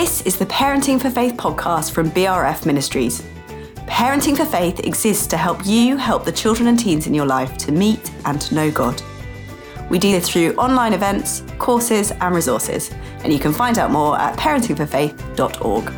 This 0.00 0.22
is 0.22 0.38
the 0.38 0.46
Parenting 0.46 0.98
for 0.98 1.10
Faith 1.10 1.34
podcast 1.34 1.92
from 1.92 2.10
BRF 2.10 2.64
Ministries. 2.64 3.20
Parenting 3.86 4.34
for 4.34 4.46
Faith 4.46 4.80
exists 4.80 5.26
to 5.26 5.36
help 5.36 5.66
you 5.66 5.98
help 5.98 6.24
the 6.24 6.32
children 6.32 6.68
and 6.68 6.78
teens 6.78 7.06
in 7.06 7.12
your 7.12 7.26
life 7.26 7.58
to 7.58 7.70
meet 7.70 8.10
and 8.24 8.40
to 8.40 8.54
know 8.54 8.70
God. 8.70 9.02
We 9.90 9.98
do 9.98 10.10
this 10.10 10.26
through 10.26 10.54
online 10.54 10.94
events, 10.94 11.42
courses, 11.58 12.12
and 12.12 12.34
resources, 12.34 12.90
and 13.24 13.30
you 13.30 13.38
can 13.38 13.52
find 13.52 13.78
out 13.78 13.90
more 13.90 14.18
at 14.18 14.38
parentingforfaith.org. 14.38 15.90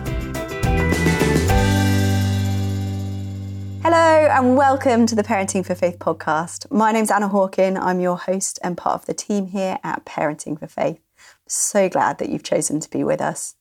Hello, 3.84 4.28
and 4.32 4.56
welcome 4.56 5.06
to 5.06 5.14
the 5.14 5.22
Parenting 5.22 5.64
for 5.64 5.76
Faith 5.76 6.00
podcast. 6.00 6.68
My 6.72 6.90
name's 6.90 7.12
Anna 7.12 7.28
Hawken. 7.28 7.80
I'm 7.80 8.00
your 8.00 8.18
host 8.18 8.58
and 8.64 8.76
part 8.76 9.00
of 9.00 9.06
the 9.06 9.14
team 9.14 9.46
here 9.46 9.78
at 9.84 10.04
Parenting 10.04 10.58
for 10.58 10.66
Faith. 10.66 10.98
So 11.46 11.88
glad 11.88 12.18
that 12.18 12.30
you've 12.30 12.42
chosen 12.42 12.80
to 12.80 12.90
be 12.90 13.04
with 13.04 13.20
us. 13.20 13.54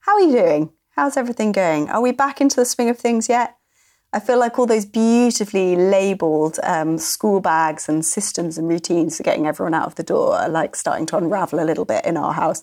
How 0.00 0.14
are 0.14 0.20
you 0.22 0.32
doing? 0.32 0.72
How's 0.96 1.18
everything 1.18 1.52
going? 1.52 1.90
Are 1.90 2.00
we 2.00 2.10
back 2.10 2.40
into 2.40 2.56
the 2.56 2.64
swing 2.64 2.88
of 2.88 2.98
things 2.98 3.28
yet? 3.28 3.58
I 4.14 4.18
feel 4.18 4.38
like 4.38 4.58
all 4.58 4.64
those 4.64 4.86
beautifully 4.86 5.76
labelled 5.76 6.58
um, 6.62 6.96
school 6.96 7.40
bags 7.40 7.86
and 7.86 8.04
systems 8.04 8.56
and 8.56 8.66
routines 8.66 9.18
for 9.18 9.22
getting 9.22 9.46
everyone 9.46 9.74
out 9.74 9.86
of 9.86 9.96
the 9.96 10.02
door 10.02 10.36
are 10.36 10.48
like 10.48 10.74
starting 10.74 11.04
to 11.06 11.18
unravel 11.18 11.60
a 11.60 11.66
little 11.66 11.84
bit 11.84 12.06
in 12.06 12.16
our 12.16 12.32
house. 12.32 12.62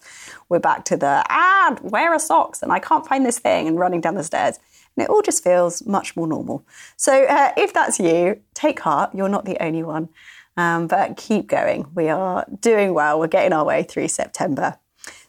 We're 0.50 0.60
back 0.60 0.84
to 0.86 0.98
the, 0.98 1.24
ah, 1.30 1.78
where 1.84 2.12
are 2.12 2.20
socks? 2.20 2.64
And 2.64 2.72
I 2.72 2.80
can't 2.80 3.08
find 3.08 3.24
this 3.24 3.38
thing 3.38 3.68
and 3.68 3.78
running 3.78 4.02
down 4.02 4.16
the 4.16 4.24
stairs. 4.24 4.58
And 4.96 5.04
it 5.04 5.10
all 5.10 5.22
just 5.22 5.44
feels 5.44 5.86
much 5.86 6.16
more 6.16 6.28
normal. 6.28 6.66
So 6.98 7.24
uh, 7.26 7.54
if 7.56 7.72
that's 7.72 8.00
you, 8.00 8.42
take 8.56 8.80
heart. 8.80 9.12
You're 9.14 9.30
not 9.30 9.46
the 9.46 9.64
only 9.64 9.84
one. 9.84 10.10
Um, 10.58 10.88
but 10.88 11.18
keep 11.18 11.46
going. 11.46 11.86
We 11.94 12.10
are 12.10 12.48
doing 12.60 12.96
well. 12.96 13.20
We're 13.20 13.28
getting 13.28 13.54
our 13.54 13.64
way 13.64 13.84
through 13.84 14.08
September. 14.08 14.80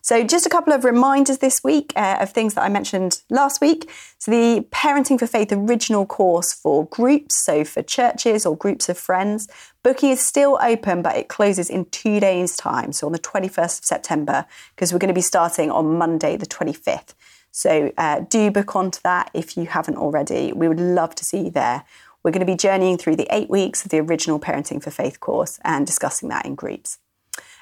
So, 0.08 0.24
just 0.24 0.46
a 0.46 0.48
couple 0.48 0.72
of 0.72 0.84
reminders 0.84 1.36
this 1.36 1.62
week 1.62 1.92
uh, 1.94 2.16
of 2.20 2.30
things 2.30 2.54
that 2.54 2.62
I 2.62 2.70
mentioned 2.70 3.20
last 3.28 3.60
week. 3.60 3.90
So, 4.16 4.30
the 4.30 4.66
Parenting 4.70 5.18
for 5.18 5.26
Faith 5.26 5.52
original 5.52 6.06
course 6.06 6.50
for 6.50 6.86
groups, 6.86 7.36
so 7.36 7.62
for 7.62 7.82
churches 7.82 8.46
or 8.46 8.56
groups 8.56 8.88
of 8.88 8.96
friends, 8.96 9.48
booking 9.82 10.08
is 10.08 10.24
still 10.24 10.58
open, 10.62 11.02
but 11.02 11.14
it 11.14 11.28
closes 11.28 11.68
in 11.68 11.84
two 11.90 12.20
days' 12.20 12.56
time. 12.56 12.92
So, 12.92 13.06
on 13.06 13.12
the 13.12 13.18
21st 13.18 13.80
of 13.80 13.84
September, 13.84 14.46
because 14.74 14.94
we're 14.94 14.98
going 14.98 15.08
to 15.08 15.14
be 15.14 15.20
starting 15.20 15.70
on 15.70 15.98
Monday, 15.98 16.38
the 16.38 16.46
25th. 16.46 17.12
So, 17.50 17.92
uh, 17.98 18.20
do 18.20 18.50
book 18.50 18.74
onto 18.74 19.00
that 19.04 19.30
if 19.34 19.58
you 19.58 19.66
haven't 19.66 19.98
already. 19.98 20.54
We 20.54 20.68
would 20.68 20.80
love 20.80 21.16
to 21.16 21.24
see 21.26 21.44
you 21.44 21.50
there. 21.50 21.84
We're 22.22 22.30
going 22.30 22.40
to 22.40 22.50
be 22.50 22.56
journeying 22.56 22.96
through 22.96 23.16
the 23.16 23.28
eight 23.30 23.50
weeks 23.50 23.84
of 23.84 23.90
the 23.90 23.98
original 23.98 24.40
Parenting 24.40 24.82
for 24.82 24.90
Faith 24.90 25.20
course 25.20 25.60
and 25.64 25.86
discussing 25.86 26.30
that 26.30 26.46
in 26.46 26.54
groups. 26.54 26.98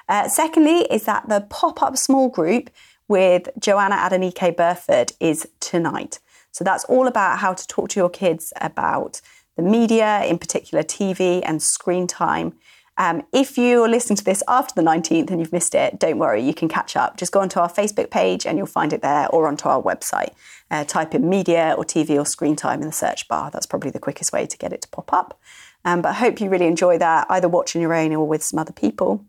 Uh, 0.08 0.28
secondly, 0.28 0.86
is 0.90 1.04
that 1.04 1.28
the 1.28 1.40
pop 1.50 1.82
up 1.82 1.96
small 1.96 2.28
group 2.28 2.70
with 3.08 3.48
Joanna 3.58 3.96
Adenike 3.96 4.56
Burford 4.56 5.12
is 5.20 5.48
tonight. 5.60 6.18
So 6.52 6.64
that's 6.64 6.84
all 6.84 7.06
about 7.06 7.38
how 7.38 7.54
to 7.54 7.66
talk 7.66 7.90
to 7.90 8.00
your 8.00 8.08
kids 8.08 8.52
about 8.60 9.20
the 9.56 9.62
media, 9.62 10.24
in 10.24 10.38
particular 10.38 10.82
TV 10.82 11.42
and 11.44 11.62
screen 11.62 12.06
time. 12.06 12.54
Um, 12.98 13.26
if 13.32 13.58
you're 13.58 13.88
listening 13.88 14.16
to 14.16 14.24
this 14.24 14.42
after 14.48 14.74
the 14.74 14.80
19th 14.80 15.30
and 15.30 15.38
you've 15.38 15.52
missed 15.52 15.74
it, 15.74 15.98
don't 15.98 16.18
worry, 16.18 16.42
you 16.42 16.54
can 16.54 16.68
catch 16.68 16.96
up. 16.96 17.18
Just 17.18 17.30
go 17.30 17.40
onto 17.40 17.60
our 17.60 17.70
Facebook 17.70 18.10
page 18.10 18.46
and 18.46 18.56
you'll 18.56 18.66
find 18.66 18.92
it 18.92 19.02
there 19.02 19.28
or 19.28 19.46
onto 19.48 19.68
our 19.68 19.82
website. 19.82 20.30
Uh, 20.70 20.82
type 20.84 21.14
in 21.14 21.28
media 21.28 21.74
or 21.76 21.84
TV 21.84 22.18
or 22.18 22.24
screen 22.24 22.56
time 22.56 22.80
in 22.80 22.86
the 22.86 22.92
search 22.92 23.28
bar. 23.28 23.50
That's 23.50 23.66
probably 23.66 23.90
the 23.90 23.98
quickest 23.98 24.32
way 24.32 24.46
to 24.46 24.56
get 24.56 24.72
it 24.72 24.82
to 24.82 24.88
pop 24.88 25.12
up. 25.12 25.38
Um, 25.84 26.00
but 26.00 26.10
I 26.10 26.14
hope 26.14 26.40
you 26.40 26.48
really 26.48 26.66
enjoy 26.66 26.96
that, 26.98 27.26
either 27.28 27.48
watching 27.48 27.82
your 27.82 27.92
own 27.92 28.14
or 28.14 28.26
with 28.26 28.42
some 28.42 28.58
other 28.58 28.72
people. 28.72 29.24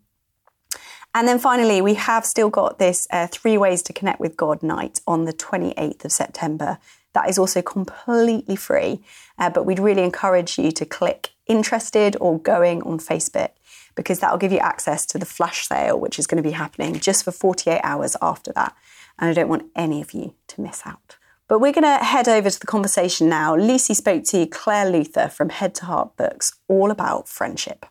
And 1.13 1.27
then 1.27 1.39
finally, 1.39 1.81
we 1.81 1.95
have 1.95 2.25
still 2.25 2.50
got 2.50 2.80
this 2.80 3.07
uh, 3.12 3.28
three 3.28 3.57
ways 3.57 3.81
to 3.84 3.94
connect 3.94 4.19
with 4.19 4.38
God 4.38 4.62
night 4.62 5.00
on 5.07 5.25
the 5.25 5.34
28th 5.34 6.06
of 6.06 6.12
September. 6.12 6.78
That 7.13 7.29
is 7.29 7.40
also 7.40 7.62
completely 7.62 8.56
free, 8.56 9.01
uh, 9.40 9.50
but 9.50 9.66
we'd 9.66 9.79
really 9.79 10.03
encourage 10.03 10.59
you 10.59 10.72
to 10.72 10.85
click 10.85 11.31
interested 11.47 12.16
or 12.19 12.40
going 12.40 12.84
on 12.84 13.00
Facebook 13.00 13.50
because 13.96 14.19
that 14.19 14.31
will 14.31 14.38
give 14.38 14.51
you 14.51 14.59
access 14.59 15.06
to 15.07 15.17
the 15.17 15.25
flash 15.25 15.67
sale, 15.67 16.00
which 16.00 16.19
is 16.19 16.28
going 16.28 16.41
to 16.41 16.47
be 16.47 16.53
happening 16.53 17.00
just 17.00 17.23
for 17.23 17.31
48 17.31 17.81
hours 17.84 18.16
after 18.22 18.53
that. 18.53 18.75
And 19.17 19.29
I 19.29 19.34
don't 19.34 19.50
want 19.50 19.72
any 19.75 20.01
of 20.01 20.13
you 20.13 20.35
to 20.50 20.62
miss 20.62 20.84
out. 20.85 21.17
But 21.47 21.59
we're 21.59 21.72
going 21.72 21.84
to 21.84 22.03
head 22.03 22.28
over 22.28 22.50
to 22.50 22.59
the 22.59 22.67
conversation 22.67 23.29
now. 23.29 23.56
Lucy 23.56 23.94
spoke 23.94 24.23
to 24.25 24.46
Clare 24.46 24.90
Luther 24.90 25.29
from 25.29 25.50
Head 25.50 25.73
to 25.75 25.85
Heart 25.85 26.17
Books 26.17 26.53
all 26.67 26.91
about 26.91 27.28
friendship. 27.28 27.85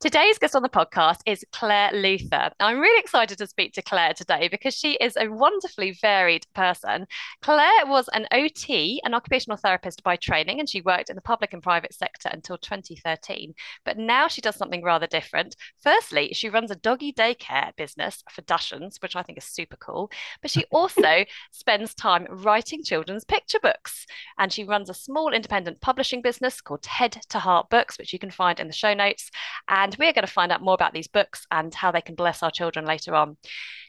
Today's 0.00 0.38
guest 0.38 0.54
on 0.54 0.62
the 0.62 0.68
podcast 0.68 1.22
is 1.26 1.44
Clare 1.50 1.90
Luther. 1.92 2.52
I'm 2.60 2.78
really 2.78 3.00
excited 3.00 3.36
to 3.38 3.48
speak 3.48 3.72
to 3.72 3.82
Clare 3.82 4.14
today 4.14 4.46
because 4.46 4.72
she 4.72 4.92
is 4.92 5.16
a 5.16 5.26
wonderfully 5.26 5.98
varied 6.00 6.46
person. 6.54 7.08
Clare 7.42 7.84
was 7.84 8.08
an 8.12 8.28
OT, 8.30 9.00
an 9.04 9.12
occupational 9.12 9.56
therapist 9.56 10.04
by 10.04 10.14
training, 10.14 10.60
and 10.60 10.70
she 10.70 10.82
worked 10.82 11.10
in 11.10 11.16
the 11.16 11.22
public 11.22 11.52
and 11.52 11.64
private 11.64 11.92
sector 11.92 12.28
until 12.32 12.58
2013. 12.58 13.54
But 13.84 13.98
now 13.98 14.28
she 14.28 14.40
does 14.40 14.54
something 14.54 14.84
rather 14.84 15.08
different. 15.08 15.56
Firstly, 15.82 16.32
she 16.32 16.48
runs 16.48 16.70
a 16.70 16.76
doggy 16.76 17.12
daycare 17.12 17.74
business 17.74 18.22
for 18.30 18.42
Dachshunds, 18.42 19.02
which 19.02 19.16
I 19.16 19.24
think 19.24 19.38
is 19.38 19.46
super 19.46 19.76
cool. 19.78 20.12
But 20.40 20.52
she 20.52 20.64
also 20.70 21.24
spends 21.50 21.92
time 21.96 22.28
writing 22.30 22.84
children's 22.84 23.24
picture 23.24 23.58
books. 23.60 24.06
And 24.38 24.52
she 24.52 24.62
runs 24.62 24.90
a 24.90 24.94
small 24.94 25.32
independent 25.32 25.80
publishing 25.80 26.22
business 26.22 26.60
called 26.60 26.86
Head 26.86 27.20
to 27.30 27.40
Heart 27.40 27.68
Books, 27.68 27.98
which 27.98 28.12
you 28.12 28.20
can 28.20 28.30
find 28.30 28.60
in 28.60 28.68
the 28.68 28.72
show 28.72 28.94
notes. 28.94 29.28
And 29.66 29.87
and 29.88 29.96
we're 29.98 30.12
going 30.12 30.26
to 30.26 30.30
find 30.30 30.52
out 30.52 30.60
more 30.60 30.74
about 30.74 30.92
these 30.92 31.08
books 31.08 31.46
and 31.50 31.74
how 31.74 31.90
they 31.90 32.02
can 32.02 32.14
bless 32.14 32.42
our 32.42 32.50
children 32.50 32.84
later 32.84 33.14
on. 33.14 33.38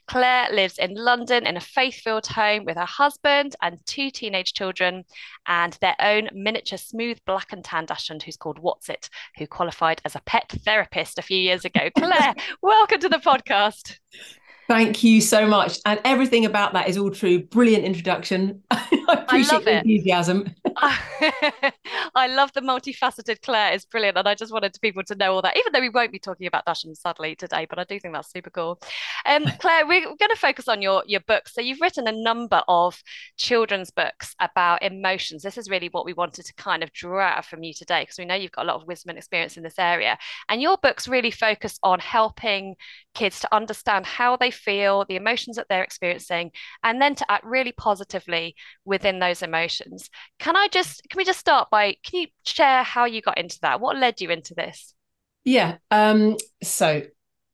Clare 0.06 0.48
lives 0.50 0.78
in 0.78 0.94
London 0.94 1.46
in 1.46 1.58
a 1.58 1.60
faith 1.60 1.96
filled 1.96 2.26
home 2.26 2.64
with 2.64 2.78
her 2.78 2.86
husband 2.86 3.54
and 3.60 3.78
two 3.84 4.10
teenage 4.10 4.54
children 4.54 5.04
and 5.46 5.76
their 5.82 5.96
own 6.00 6.30
miniature 6.32 6.78
smooth 6.78 7.18
black 7.26 7.52
and 7.52 7.62
tan 7.62 7.84
dachshund 7.84 8.22
who's 8.22 8.38
called 8.38 8.58
What's 8.58 8.88
It, 8.88 9.10
who 9.36 9.46
qualified 9.46 10.00
as 10.06 10.16
a 10.16 10.22
pet 10.24 10.50
therapist 10.64 11.18
a 11.18 11.22
few 11.22 11.36
years 11.36 11.66
ago. 11.66 11.90
Clare, 11.98 12.34
welcome 12.62 13.00
to 13.00 13.10
the 13.10 13.18
podcast. 13.18 13.98
Thank 14.68 15.04
you 15.04 15.20
so 15.20 15.46
much. 15.46 15.80
And 15.84 16.00
everything 16.06 16.46
about 16.46 16.72
that 16.72 16.88
is 16.88 16.96
all 16.96 17.10
true. 17.10 17.42
Brilliant 17.42 17.84
introduction. 17.84 18.62
I 19.10 19.14
appreciate 19.22 19.52
I 19.52 19.56
love 19.56 19.64
the 19.64 19.78
enthusiasm. 19.78 20.54
I 22.14 22.26
love 22.28 22.52
the 22.52 22.60
multifaceted 22.60 23.42
Clare. 23.42 23.72
It's 23.72 23.84
brilliant. 23.84 24.16
And 24.16 24.28
I 24.28 24.34
just 24.34 24.52
wanted 24.52 24.76
people 24.80 25.02
to 25.04 25.14
know 25.14 25.34
all 25.34 25.42
that, 25.42 25.56
even 25.56 25.72
though 25.72 25.80
we 25.80 25.88
won't 25.88 26.12
be 26.12 26.18
talking 26.18 26.46
about 26.46 26.64
Dachshund 26.64 26.96
sadly 26.96 27.34
today, 27.34 27.66
but 27.68 27.78
I 27.78 27.84
do 27.84 27.98
think 27.98 28.14
that's 28.14 28.30
super 28.30 28.50
cool. 28.50 28.80
Um, 29.26 29.44
Clare, 29.58 29.86
we're 29.86 30.02
going 30.02 30.30
to 30.30 30.36
focus 30.36 30.68
on 30.68 30.82
your, 30.82 31.02
your 31.06 31.20
books. 31.20 31.54
So 31.54 31.60
you've 31.60 31.80
written 31.80 32.06
a 32.06 32.12
number 32.12 32.62
of 32.68 33.00
children's 33.36 33.90
books 33.90 34.34
about 34.40 34.82
emotions. 34.82 35.42
This 35.42 35.58
is 35.58 35.68
really 35.68 35.88
what 35.88 36.04
we 36.04 36.12
wanted 36.12 36.46
to 36.46 36.54
kind 36.54 36.82
of 36.82 36.92
draw 36.92 37.20
out 37.20 37.44
from 37.44 37.62
you 37.62 37.74
today, 37.74 38.02
because 38.02 38.18
we 38.18 38.24
know 38.24 38.34
you've 38.34 38.52
got 38.52 38.64
a 38.64 38.68
lot 38.68 38.80
of 38.80 38.86
wisdom 38.86 39.10
and 39.10 39.18
experience 39.18 39.56
in 39.56 39.62
this 39.62 39.78
area. 39.78 40.18
And 40.48 40.62
your 40.62 40.78
books 40.82 41.08
really 41.08 41.30
focus 41.30 41.78
on 41.82 41.98
helping 41.98 42.76
kids 43.14 43.40
to 43.40 43.54
understand 43.54 44.06
how 44.06 44.36
they 44.36 44.50
feel, 44.50 45.04
the 45.08 45.16
emotions 45.16 45.56
that 45.56 45.66
they're 45.68 45.82
experiencing, 45.82 46.52
and 46.84 47.00
then 47.00 47.14
to 47.16 47.30
act 47.30 47.44
really 47.44 47.72
positively 47.72 48.54
within 49.00 49.18
those 49.18 49.42
emotions. 49.42 50.10
Can 50.38 50.56
I 50.56 50.68
just 50.68 51.02
can 51.08 51.18
we 51.18 51.24
just 51.24 51.40
start 51.40 51.70
by 51.70 51.96
can 52.04 52.20
you 52.20 52.26
share 52.44 52.82
how 52.82 53.06
you 53.06 53.22
got 53.22 53.38
into 53.38 53.58
that? 53.62 53.80
What 53.80 53.96
led 53.96 54.20
you 54.20 54.30
into 54.30 54.54
this? 54.54 54.94
Yeah. 55.44 55.78
Um, 55.90 56.36
so 56.62 57.02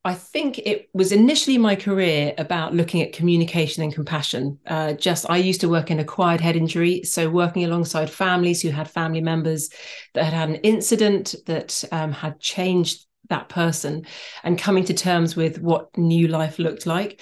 I 0.04 0.14
think 0.14 0.58
it 0.58 0.88
was 0.92 1.12
initially 1.12 1.58
my 1.58 1.74
career 1.74 2.34
about 2.38 2.74
looking 2.74 3.02
at 3.02 3.12
communication 3.12 3.82
and 3.82 3.94
compassion. 3.94 4.58
Uh, 4.66 4.92
just 4.92 5.28
I 5.28 5.36
used 5.38 5.60
to 5.62 5.68
work 5.68 5.90
in 5.90 6.00
acquired 6.00 6.40
head 6.40 6.56
injury, 6.56 7.02
so 7.04 7.30
working 7.30 7.64
alongside 7.64 8.10
families 8.10 8.62
who 8.62 8.70
had 8.70 8.90
family 8.90 9.20
members 9.20 9.70
that 10.14 10.24
had 10.24 10.32
had 10.32 10.48
an 10.48 10.56
incident 10.56 11.34
that 11.47 11.84
um, 11.92 12.12
had 12.12 12.41
changed 12.41 13.06
that 13.30 13.48
person 13.48 14.06
and 14.44 14.59
coming 14.59 14.84
to 14.84 14.94
terms 14.94 15.34
with 15.34 15.60
what 15.60 15.97
new 15.97 16.28
life 16.28 16.60
looked 16.60 16.86
like. 16.86 17.21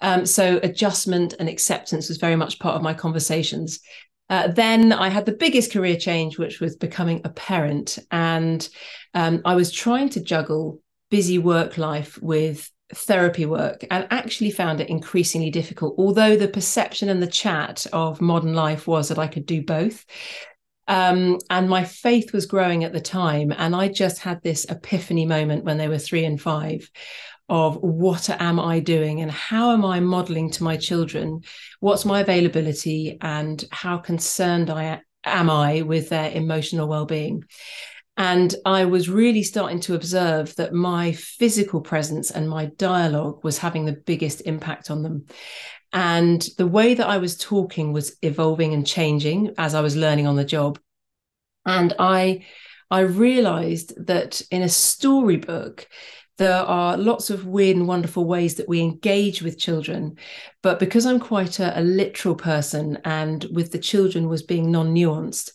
Um, 0.00 0.26
so 0.26 0.58
adjustment 0.62 1.34
and 1.38 1.48
acceptance 1.48 2.08
was 2.08 2.18
very 2.18 2.36
much 2.36 2.58
part 2.58 2.76
of 2.76 2.82
my 2.82 2.94
conversations. 2.94 3.80
Uh, 4.28 4.48
then 4.48 4.92
I 4.92 5.08
had 5.08 5.26
the 5.26 5.32
biggest 5.32 5.72
career 5.72 5.96
change, 5.96 6.38
which 6.38 6.60
was 6.60 6.76
becoming 6.76 7.20
a 7.24 7.30
parent, 7.30 7.98
and 8.10 8.66
um, 9.14 9.42
I 9.44 9.54
was 9.56 9.72
trying 9.72 10.08
to 10.10 10.22
juggle 10.22 10.80
busy 11.10 11.38
work 11.38 11.76
life 11.76 12.20
with 12.22 12.70
therapy 12.92 13.46
work 13.46 13.84
and 13.90 14.06
actually 14.10 14.50
found 14.50 14.80
it 14.80 14.88
increasingly 14.88 15.48
difficult 15.48 15.94
although 15.96 16.34
the 16.36 16.48
perception 16.48 17.08
and 17.08 17.22
the 17.22 17.26
chat 17.28 17.86
of 17.92 18.20
modern 18.20 18.52
life 18.52 18.88
was 18.88 19.08
that 19.08 19.18
i 19.18 19.28
could 19.28 19.46
do 19.46 19.62
both 19.62 20.04
um, 20.90 21.38
and 21.48 21.70
my 21.70 21.84
faith 21.84 22.32
was 22.32 22.46
growing 22.46 22.82
at 22.82 22.92
the 22.92 23.00
time. 23.00 23.52
And 23.56 23.76
I 23.76 23.86
just 23.86 24.18
had 24.18 24.42
this 24.42 24.64
epiphany 24.64 25.24
moment 25.24 25.64
when 25.64 25.78
they 25.78 25.86
were 25.86 25.98
three 25.98 26.24
and 26.24 26.40
five 26.40 26.90
of 27.50 27.76
what 27.82 28.30
am 28.30 28.60
I 28.60 28.78
doing 28.78 29.20
and 29.20 29.30
how 29.30 29.72
am 29.72 29.84
I 29.84 29.98
modeling 29.98 30.50
to 30.52 30.62
my 30.62 30.76
children? 30.76 31.42
What's 31.80 32.04
my 32.04 32.20
availability 32.20 33.18
and 33.20 33.62
how 33.72 33.98
concerned 33.98 34.70
I 34.70 35.02
am 35.24 35.50
I 35.50 35.82
with 35.82 36.08
their 36.08 36.30
emotional 36.30 36.88
well-being? 36.88 37.44
And 38.16 38.54
I 38.64 38.84
was 38.84 39.08
really 39.08 39.42
starting 39.42 39.80
to 39.80 39.94
observe 39.94 40.54
that 40.56 40.72
my 40.72 41.12
physical 41.12 41.80
presence 41.80 42.30
and 42.30 42.48
my 42.48 42.66
dialogue 42.66 43.42
was 43.42 43.58
having 43.58 43.84
the 43.84 44.00
biggest 44.06 44.42
impact 44.42 44.90
on 44.90 45.02
them. 45.02 45.26
And 45.92 46.46
the 46.56 46.68
way 46.68 46.94
that 46.94 47.08
I 47.08 47.18
was 47.18 47.36
talking 47.36 47.92
was 47.92 48.16
evolving 48.22 48.74
and 48.74 48.86
changing 48.86 49.54
as 49.58 49.74
I 49.74 49.80
was 49.80 49.96
learning 49.96 50.28
on 50.28 50.36
the 50.36 50.44
job. 50.44 50.78
And 51.66 51.94
I 51.98 52.46
I 52.92 53.00
realized 53.00 54.06
that 54.06 54.42
in 54.50 54.62
a 54.62 54.68
storybook, 54.68 55.86
there 56.40 56.62
are 56.62 56.96
lots 56.96 57.28
of 57.28 57.44
weird 57.44 57.76
and 57.76 57.86
wonderful 57.86 58.24
ways 58.24 58.54
that 58.54 58.66
we 58.66 58.80
engage 58.80 59.42
with 59.42 59.58
children. 59.58 60.16
But 60.62 60.78
because 60.78 61.04
I'm 61.04 61.20
quite 61.20 61.60
a, 61.60 61.78
a 61.78 61.82
literal 61.82 62.34
person 62.34 62.96
and 63.04 63.46
with 63.52 63.72
the 63.72 63.78
children 63.78 64.26
was 64.26 64.42
being 64.42 64.72
non 64.72 64.94
nuanced, 64.94 65.50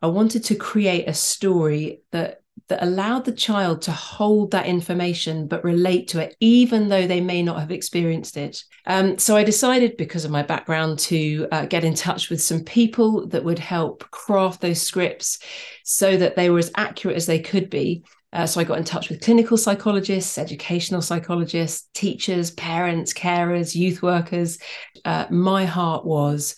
I 0.00 0.06
wanted 0.06 0.44
to 0.44 0.54
create 0.54 1.08
a 1.08 1.14
story 1.14 2.02
that 2.12 2.42
that 2.68 2.84
allowed 2.84 3.24
the 3.24 3.32
child 3.32 3.82
to 3.82 3.90
hold 3.90 4.52
that 4.52 4.66
information 4.66 5.48
but 5.48 5.64
relate 5.64 6.06
to 6.06 6.20
it, 6.20 6.36
even 6.38 6.88
though 6.88 7.08
they 7.08 7.20
may 7.20 7.42
not 7.42 7.58
have 7.58 7.72
experienced 7.72 8.36
it. 8.36 8.62
Um, 8.86 9.18
so 9.18 9.34
I 9.34 9.42
decided, 9.42 9.96
because 9.96 10.24
of 10.24 10.30
my 10.30 10.44
background, 10.44 11.00
to 11.00 11.48
uh, 11.50 11.66
get 11.66 11.82
in 11.82 11.94
touch 11.94 12.30
with 12.30 12.40
some 12.40 12.62
people 12.62 13.26
that 13.28 13.42
would 13.42 13.58
help 13.58 14.08
craft 14.12 14.60
those 14.60 14.80
scripts 14.80 15.40
so 15.82 16.16
that 16.16 16.36
they 16.36 16.50
were 16.50 16.60
as 16.60 16.70
accurate 16.76 17.16
as 17.16 17.26
they 17.26 17.40
could 17.40 17.68
be. 17.68 18.04
Uh, 18.32 18.46
so 18.46 18.60
I 18.60 18.64
got 18.64 18.78
in 18.78 18.84
touch 18.84 19.08
with 19.08 19.22
clinical 19.22 19.56
psychologists, 19.56 20.38
educational 20.38 21.02
psychologists, 21.02 21.88
teachers, 21.94 22.52
parents, 22.52 23.12
carers, 23.12 23.74
youth 23.74 24.02
workers. 24.02 24.58
Uh, 25.04 25.26
my 25.30 25.64
heart 25.64 26.04
was 26.04 26.56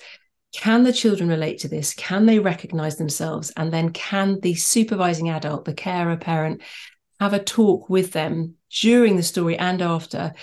can 0.54 0.82
the 0.82 0.92
children 0.92 1.30
relate 1.30 1.60
to 1.60 1.68
this? 1.68 1.94
Can 1.94 2.26
they 2.26 2.38
recognize 2.38 2.96
themselves? 2.96 3.50
And 3.56 3.72
then 3.72 3.90
can 3.90 4.38
the 4.40 4.54
supervising 4.54 5.30
adult, 5.30 5.64
the 5.64 5.72
carer, 5.72 6.16
parent, 6.16 6.60
have 7.20 7.32
a 7.32 7.42
talk 7.42 7.88
with 7.88 8.12
them 8.12 8.56
during 8.70 9.16
the 9.16 9.22
story 9.22 9.56
and 9.56 9.80
after 9.80 10.34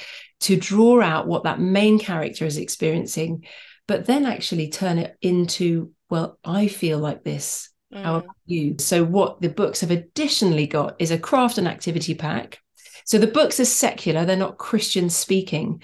to 0.42 0.56
draw 0.56 1.02
out 1.02 1.28
what 1.28 1.44
that 1.44 1.60
main 1.60 2.00
character 2.00 2.46
is 2.46 2.58
experiencing, 2.58 3.46
but 3.88 4.06
then 4.06 4.26
actually 4.26 4.70
turn 4.70 4.98
it 4.98 5.16
into, 5.22 5.92
well, 6.10 6.40
I 6.44 6.68
feel 6.68 6.98
like 6.98 7.24
this. 7.24 7.70
Mm. 7.94 8.04
How 8.04 8.16
about 8.18 8.36
you? 8.46 8.76
So, 8.80 9.04
what 9.04 9.42
the 9.42 9.50
books 9.50 9.82
have 9.82 9.92
additionally 9.92 10.68
got 10.68 10.96
is 11.00 11.12
a 11.12 11.18
craft 11.18 11.58
and 11.58 11.68
activity 11.68 12.14
pack. 12.14 12.60
So, 13.06 13.18
the 13.18 13.28
books 13.28 13.60
are 13.60 13.66
secular, 13.66 14.26
they're 14.26 14.36
not 14.36 14.58
Christian 14.58 15.10
speaking, 15.10 15.82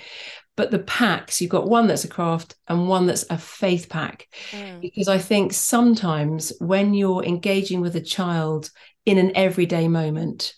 but 0.56 0.72
the 0.72 0.80
packs 0.80 1.42
you've 1.42 1.52
got 1.52 1.68
one 1.68 1.88
that's 1.88 2.06
a 2.06 2.10
craft 2.10 2.56
and 2.68 2.88
one 2.88 3.06
that's 3.06 3.26
a 3.30 3.38
faith 3.38 3.90
pack 3.90 4.28
mm. 4.52 4.82
because 4.82 5.08
i 5.08 5.18
think 5.18 5.54
sometimes 5.54 6.54
when 6.60 6.94
you're 6.94 7.24
engaging 7.24 7.82
with 7.82 7.96
a 7.96 8.02
child 8.02 8.70
in 9.06 9.18
an 9.18 9.32
everyday 9.36 9.88
moment 9.88 10.54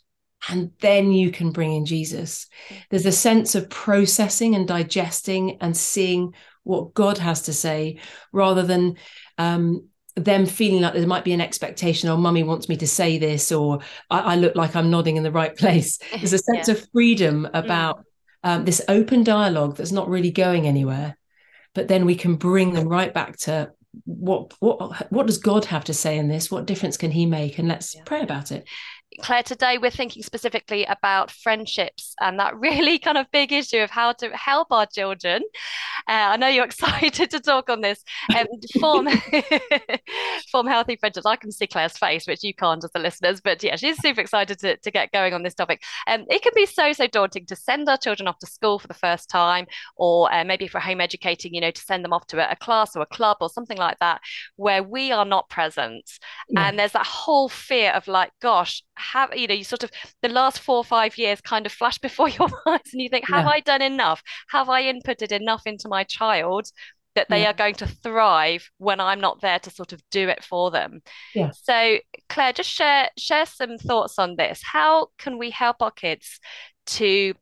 and 0.49 0.71
then 0.81 1.11
you 1.11 1.31
can 1.31 1.51
bring 1.51 1.73
in 1.73 1.85
jesus 1.85 2.47
there's 2.89 3.05
a 3.05 3.11
sense 3.11 3.55
of 3.55 3.69
processing 3.69 4.55
and 4.55 4.67
digesting 4.67 5.57
and 5.61 5.75
seeing 5.75 6.33
what 6.63 6.94
god 6.94 7.17
has 7.17 7.44
to 7.44 7.53
say 7.53 7.99
rather 8.31 8.63
than 8.63 8.95
um, 9.38 9.88
them 10.18 10.46
feeling 10.46 10.81
like 10.81 10.94
there 10.94 11.08
might 11.08 11.24
be 11.24 11.34
an 11.34 11.42
expectation, 11.42 12.10
or 12.10 12.14
oh, 12.14 12.18
mummy 12.18 12.44
wants 12.44 12.68
me 12.68 12.78
to 12.78 12.88
say 12.88 13.18
this, 13.18 13.52
or 13.52 13.80
I, 14.10 14.19
I, 14.19 14.36
look 14.36 14.56
like 14.56 14.75
I'm 14.75 14.90
nodding 14.90 15.16
in 15.16 15.24
the 15.24 15.31
right 15.31 15.56
place. 15.58 16.00
There's 16.12 16.34
a 16.34 16.40
sense 16.40 16.68
yeah. 16.68 16.74
of 16.74 16.88
freedom 16.92 17.44
mm. 17.44 17.50
about 17.54 18.04
um, 18.44 18.66
this 18.66 18.81
open 18.88 19.24
dialogue 19.24 19.78
that's 19.78 19.92
not 19.92 20.10
really 20.10 20.31
going 20.31 20.68
anywhere 20.68 21.18
but 21.78 21.88
then 21.88 22.06
we 22.06 22.16
can 22.16 22.34
bring 22.36 22.74
them 22.74 22.88
right 22.88 23.14
back 23.14 23.38
to 23.38 23.72
what 24.06 24.52
what 24.60 25.12
what 25.12 25.28
does 25.28 25.38
god 25.38 25.64
have 25.66 25.84
to 25.84 25.94
say 25.94 26.18
in 26.18 26.28
this 26.28 26.50
what 26.50 26.66
difference 26.66 26.98
can 26.98 27.12
he 27.12 27.28
make 27.28 27.60
and 27.60 27.68
let's 27.68 27.96
yeah. 27.96 28.02
pray 28.04 28.22
about 28.22 28.52
it 28.52 28.68
Clare, 29.21 29.42
today 29.42 29.77
we're 29.77 29.89
thinking 29.89 30.21
specifically 30.21 30.86
about 30.86 31.31
friendships 31.31 32.13
and 32.21 32.39
that 32.39 32.56
really 32.59 33.00
kind 33.00 33.18
of 33.18 33.25
big 33.31 33.51
issue 33.51 33.80
of 33.80 33.89
how 33.89 34.12
to 34.12 34.30
help 34.36 34.71
our 34.71 34.86
children. 34.86 35.44
Uh, 36.07 36.31
I 36.31 36.38
know 36.38 36.48
you're 36.48 36.65
excited 36.75 37.31
to 37.31 37.39
talk 37.39 37.69
on 37.69 37.81
this. 37.81 38.04
Um, 38.38 38.45
form 38.80 39.07
form 40.51 40.68
healthy 40.68 40.98
friendships. 40.98 41.25
I 41.25 41.36
can 41.36 41.51
see 41.51 41.68
Clare's 41.68 41.98
face, 41.98 42.27
which 42.27 42.44
you 42.44 42.54
can't 42.54 42.83
as 42.83 42.92
the 42.92 43.00
listeners, 43.00 43.42
but 43.42 43.63
yeah, 43.63 43.75
she's 43.75 43.98
super 43.98 44.21
excited 44.21 44.59
to, 44.59 44.77
to 44.77 44.92
get 44.92 45.12
going 45.12 45.33
on 45.33 45.44
this 45.44 45.56
topic. 45.56 45.83
Um, 46.06 46.25
it 46.30 46.42
can 46.42 46.54
be 46.56 46.65
so 46.65 46.94
so 46.94 47.07
daunting 47.07 47.45
to 47.48 47.56
send 47.56 47.89
our 47.89 47.98
children 47.98 48.27
off 48.27 48.39
to 48.39 48.48
school 48.48 48.77
for 48.77 48.88
the 48.88 48.94
first 48.94 49.30
time, 49.30 49.68
or 49.95 50.31
uh, 50.33 50.44
maybe 50.44 50.69
we're 50.71 50.80
home 50.80 51.01
educating, 51.01 51.54
you 51.54 51.62
know, 51.62 51.71
to 51.71 51.81
send 51.81 52.04
them 52.04 52.13
off 52.13 52.27
to 52.27 52.38
a, 52.38 52.51
a, 52.51 52.56
class 52.56 52.95
or 52.95 53.01
a 53.01 53.06
club 53.07 53.38
or 53.42 53.50
something 53.50 53.77
like 53.77 53.98
that, 54.00 54.21
where 54.57 54.83
we 54.83 55.12
are 55.12 55.25
not 55.25 55.50
present, 55.50 56.04
yeah. 56.49 56.67
and 56.67 56.79
there's 56.79 56.94
that 56.94 57.05
whole 57.05 57.49
fear 57.49 57.91
of 57.91 58.07
like, 58.07 58.31
gosh 58.41 58.83
have 58.95 59.35
you 59.35 59.47
know 59.47 59.53
you 59.53 59.63
sort 59.63 59.83
of 59.83 59.91
the 60.21 60.29
last 60.29 60.59
four 60.59 60.77
or 60.77 60.83
five 60.83 61.17
years 61.17 61.41
kind 61.41 61.65
of 61.65 61.71
flash 61.71 61.97
before 61.99 62.29
your 62.29 62.49
eyes 62.67 62.79
and 62.91 63.01
you 63.01 63.09
think 63.09 63.27
have 63.27 63.45
yeah. 63.45 63.51
i 63.51 63.59
done 63.59 63.81
enough 63.81 64.21
have 64.49 64.69
i 64.69 64.83
inputted 64.83 65.31
enough 65.31 65.61
into 65.65 65.88
my 65.88 66.03
child 66.03 66.67
that 67.15 67.27
they 67.29 67.41
yeah. 67.41 67.49
are 67.49 67.53
going 67.53 67.73
to 67.73 67.88
thrive 67.88 68.69
when 68.77 68.99
i'm 68.99 69.19
not 69.19 69.41
there 69.41 69.59
to 69.59 69.69
sort 69.69 69.94
of 69.94 70.01
do 70.11 70.29
it 70.29 70.44
for 70.44 70.69
them 70.69 71.01
yeah. 71.33 71.51
so 71.63 71.97
clare 72.29 72.53
just 72.53 72.69
share 72.69 73.09
share 73.17 73.45
some 73.45 73.77
thoughts 73.77 74.19
on 74.19 74.35
this 74.35 74.61
how 74.63 75.07
can 75.17 75.38
we 75.38 75.49
help 75.49 75.81
our 75.81 75.91
kids 75.91 76.39
to 76.85 77.33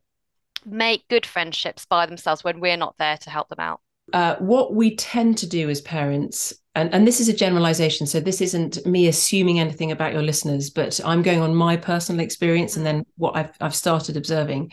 make 0.64 1.06
good 1.08 1.26
friendships 1.26 1.86
by 1.86 2.06
themselves 2.06 2.42
when 2.42 2.58
we're 2.58 2.76
not 2.76 2.94
there 2.98 3.16
to 3.18 3.30
help 3.30 3.48
them 3.48 3.60
out 3.60 3.80
uh, 4.12 4.36
what 4.36 4.72
we 4.72 4.94
tend 4.94 5.36
to 5.36 5.48
do 5.48 5.68
as 5.68 5.80
parents 5.80 6.54
and, 6.76 6.94
and 6.94 7.06
this 7.06 7.20
is 7.20 7.28
a 7.28 7.32
generalization 7.32 8.06
so 8.06 8.20
this 8.20 8.40
isn't 8.40 8.86
me 8.86 9.08
assuming 9.08 9.58
anything 9.58 9.90
about 9.90 10.12
your 10.12 10.22
listeners 10.22 10.70
but 10.70 11.00
i'm 11.04 11.22
going 11.22 11.40
on 11.40 11.54
my 11.54 11.76
personal 11.76 12.20
experience 12.20 12.76
and 12.76 12.86
then 12.86 13.04
what 13.16 13.36
i've, 13.36 13.50
I've 13.60 13.74
started 13.74 14.16
observing 14.16 14.70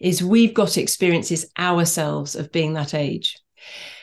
is 0.00 0.22
we've 0.22 0.54
got 0.54 0.76
experiences 0.76 1.46
ourselves 1.58 2.36
of 2.36 2.52
being 2.52 2.74
that 2.74 2.94
age. 2.94 3.38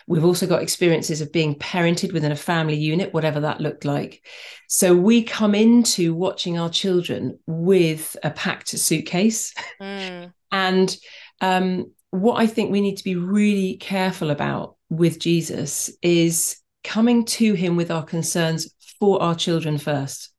We've 0.08 0.26
also 0.26 0.46
got 0.46 0.62
experiences 0.62 1.22
of 1.22 1.32
being 1.32 1.56
parented 1.56 2.14
within 2.14 2.32
a 2.32 2.36
family 2.36 2.76
unit 2.76 3.14
whatever 3.14 3.40
that 3.42 3.62
looked 3.62 3.86
like. 3.86 4.24
So 4.68 4.96
we 4.96 5.24
come 5.24 5.56
into 5.56 6.14
watching 6.14 6.60
our 6.60 6.70
children 6.70 7.40
with 7.48 8.16
a 8.24 8.30
packed 8.30 8.70
suitcase. 8.70 9.54
Mm. 9.82 10.34
and 10.52 10.98
um, 11.42 11.92
what 12.12 12.36
i 12.40 12.48
think 12.48 12.72
we 12.72 12.80
need 12.80 12.96
to 12.96 13.04
be 13.04 13.16
really 13.16 13.76
careful 13.76 14.32
about 14.32 14.78
with 14.90 15.20
jesus 15.20 15.92
is 16.02 16.58
coming 16.86 17.26
to 17.26 17.54
him 17.54 17.76
with 17.76 17.92
our 17.92 18.04
concerns 18.04 18.74
for 19.00 19.22
our 19.22 19.36
children 19.36 19.78
first. 19.78 20.32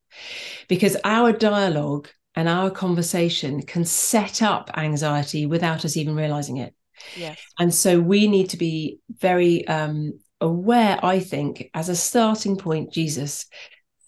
Because 0.68 0.96
our 1.04 1.32
dialogue 1.32 2.08
and 2.34 2.48
our 2.48 2.70
conversation 2.70 3.62
can 3.62 3.84
set 3.84 4.40
up 4.42 4.70
anxiety 4.76 5.46
without 5.46 5.84
us 5.84 5.96
even 5.96 6.14
realizing 6.14 6.58
it. 6.58 6.74
Yes. 7.16 7.38
And 7.58 7.74
so 7.74 8.00
we 8.00 8.28
need 8.28 8.50
to 8.50 8.56
be 8.56 9.00
very 9.10 9.66
um, 9.68 10.18
aware, 10.40 10.98
I 11.02 11.20
think, 11.20 11.70
as 11.74 11.88
a 11.88 11.96
starting 11.96 12.56
point, 12.56 12.92
Jesus, 12.92 13.46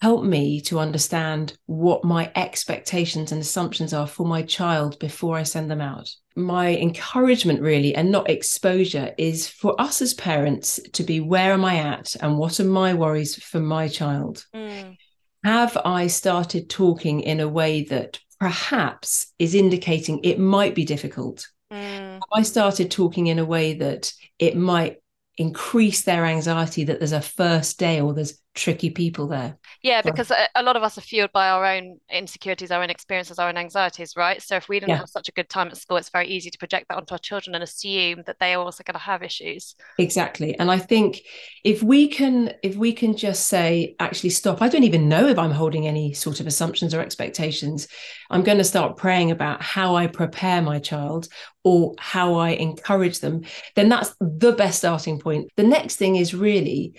help 0.01 0.23
me 0.23 0.61
to 0.61 0.79
understand 0.79 1.59
what 1.67 2.05
my 2.05 2.31
expectations 2.37 3.33
and 3.33 3.41
assumptions 3.41 3.93
are 3.93 4.07
for 4.07 4.25
my 4.25 4.43
child 4.43 4.99
before 4.99 5.37
I 5.37 5.43
send 5.43 5.71
them 5.71 5.81
out. 5.81 6.09
My 6.37 6.77
encouragement, 6.77 7.61
really, 7.61 7.95
and 7.95 8.13
not 8.13 8.31
exposure, 8.31 9.13
is 9.19 9.49
for 9.49 9.81
us 9.81 10.01
as 10.01 10.15
parents 10.15 10.79
to 10.93 11.03
be 11.03 11.21
where 11.21 11.53
am 11.53 11.65
I 11.65 11.79
at 11.79 12.15
and 12.21 12.39
what 12.39 12.61
are 12.61 12.65
my 12.65 12.95
worries 12.95 13.43
for 13.43 13.59
my 13.59 13.89
child? 13.89 14.45
Mm. 14.55 14.97
Have 15.45 15.77
I 15.85 16.07
started 16.07 16.71
talking 16.71 17.21
in 17.21 17.41
a 17.41 17.49
way 17.49 17.83
that 17.85 18.21
perhaps 18.39 19.33
is 19.39 19.55
indicating 19.55 20.21
it 20.23 20.39
might 20.39 20.77
be 20.77 20.85
difficult? 20.85 21.49
Mm. 21.73 22.15
Have 22.15 22.23
I 22.33 22.43
started 22.43 22.93
talking 22.93 23.27
in 23.27 23.41
a 23.41 23.45
way 23.45 23.75
that 23.75 24.13
it 24.39 24.57
might 24.57 24.99
increase 25.39 26.03
their 26.03 26.25
anxiety 26.25 26.85
that 26.85 26.99
there's 26.99 27.13
a 27.13 27.21
first 27.21 27.79
day 27.79 28.01
or 28.01 28.13
there's 28.13 28.39
tricky 28.59 28.91
people 28.91 29.29
there. 29.29 29.57
Yeah, 29.83 30.03
because 30.03 30.31
a, 30.31 30.49
a 30.55 30.63
lot 30.63 30.77
of 30.77 30.83
us 30.83 30.99
are 30.99 31.03
fueled 31.03 31.33
by 31.33 31.49
our 31.49 31.65
own 31.65 31.99
insecurities, 32.11 32.71
our 32.71 32.83
own 32.83 32.91
experiences, 32.91 33.39
our 33.39 33.49
own 33.49 33.57
anxieties, 33.57 34.15
right? 34.17 34.43
So 34.43 34.57
if 34.57 34.69
we 34.69 34.81
didn't 34.81 34.91
yeah. 34.91 34.99
have 34.99 35.09
such 35.09 35.29
a 35.29 35.33
good 35.33 35.49
time 35.49 35.69
at 35.69 35.77
school, 35.77 35.97
it's 35.97 36.11
very 36.11 36.27
easy 36.27 36.51
to 36.51 36.59
project 36.59 36.87
that 36.89 36.97
onto 36.97 37.15
our 37.15 37.19
children 37.19 37.55
and 37.55 37.63
assume 37.63 38.25
that 38.27 38.39
they 38.41 38.55
are 38.55 38.63
also 38.63 38.83
going 38.83 38.95
to 38.95 38.99
have 38.99 39.23
issues. 39.23 39.77
Exactly. 39.99 40.59
And 40.59 40.71
I 40.71 40.79
think 40.79 41.21
if 41.65 41.83
we 41.83 42.09
can 42.09 42.53
if 42.63 42.77
we 42.77 42.93
can 42.93 43.17
just 43.17 43.47
say 43.47 43.95
actually 44.01 44.31
stop, 44.31 44.61
I 44.61 44.69
don't 44.69 44.85
even 44.85 45.09
know 45.09 45.29
if 45.29 45.39
I'm 45.39 45.53
holding 45.53 45.87
any 45.87 46.13
sort 46.13 46.41
of 46.41 46.47
assumptions 46.47 46.95
or 46.95 47.01
expectations. 47.01 47.87
I'm 48.31 48.43
going 48.43 48.59
to 48.59 48.65
start 48.65 48.97
praying 48.97 49.31
about 49.31 49.63
how 49.63 49.95
I 49.95 50.09
prepare 50.09 50.61
my 50.61 50.81
child 50.81 51.29
or 51.65 51.95
how 51.99 52.35
I 52.35 52.51
encourage 52.51 53.21
them, 53.21 53.43
then 53.75 53.91
that's 53.91 54.15
the 54.21 54.53
best 54.53 54.79
starting 54.79 55.19
point. 55.19 55.51
The 55.57 55.65
next 55.65 55.97
thing 55.97 56.17
is 56.17 56.35
really 56.35 56.95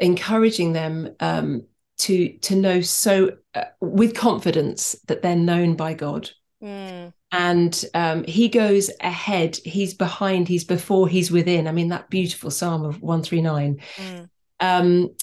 encouraging 0.00 0.72
them 0.72 1.14
um, 1.20 1.64
to 1.98 2.28
to 2.38 2.56
know 2.56 2.80
so 2.80 3.36
uh, 3.54 3.64
with 3.80 4.14
confidence 4.14 4.96
that 5.06 5.22
they're 5.22 5.36
known 5.36 5.76
by 5.76 5.94
God. 5.94 6.30
Mm. 6.62 7.12
And 7.32 7.84
um, 7.94 8.24
he 8.24 8.48
goes 8.48 8.90
ahead, 9.00 9.58
he's 9.64 9.94
behind, 9.94 10.48
he's 10.48 10.64
before, 10.64 11.08
he's 11.08 11.30
within. 11.30 11.66
I 11.66 11.72
mean, 11.72 11.88
that 11.88 12.10
beautiful 12.10 12.50
Psalm 12.50 12.84
of 12.84 13.00
139. 13.00 13.80
Mm. 13.96 14.28
Um, 14.60 15.14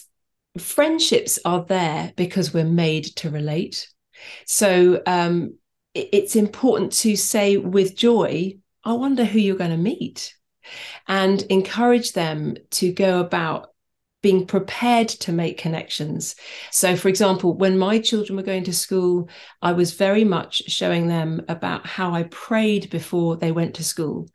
friendships 0.57 1.37
are 1.45 1.63
there 1.65 2.11
because 2.15 2.51
we're 2.51 2.65
made 2.65 3.05
to 3.17 3.29
relate. 3.29 3.87
So 4.47 5.03
um, 5.05 5.55
it, 5.93 6.09
it's 6.11 6.35
important 6.35 6.93
to 6.93 7.15
say 7.15 7.57
with 7.57 7.95
joy, 7.95 8.57
I 8.83 8.93
wonder 8.93 9.23
who 9.23 9.37
you're 9.39 9.55
going 9.55 9.69
to 9.71 9.77
meet. 9.77 10.33
and 11.07 11.41
encourage 11.43 12.13
them 12.13 12.55
to 12.71 12.91
go 12.91 13.19
about 13.19 13.68
being 14.21 14.45
prepared 14.45 15.07
to 15.07 15.31
make 15.31 15.57
connections. 15.57 16.35
So, 16.71 16.95
for 16.95 17.07
example, 17.07 17.55
when 17.55 17.77
my 17.77 17.99
children 17.99 18.35
were 18.35 18.43
going 18.43 18.65
to 18.65 18.73
school, 18.73 19.29
I 19.61 19.71
was 19.71 19.93
very 19.93 20.23
much 20.23 20.63
showing 20.67 21.07
them 21.07 21.45
about 21.47 21.87
how 21.87 22.13
I 22.13 22.23
prayed 22.23 22.89
before 22.89 23.37
they 23.37 23.51
went 23.51 23.75
to 23.75 23.83
school. 23.83 24.29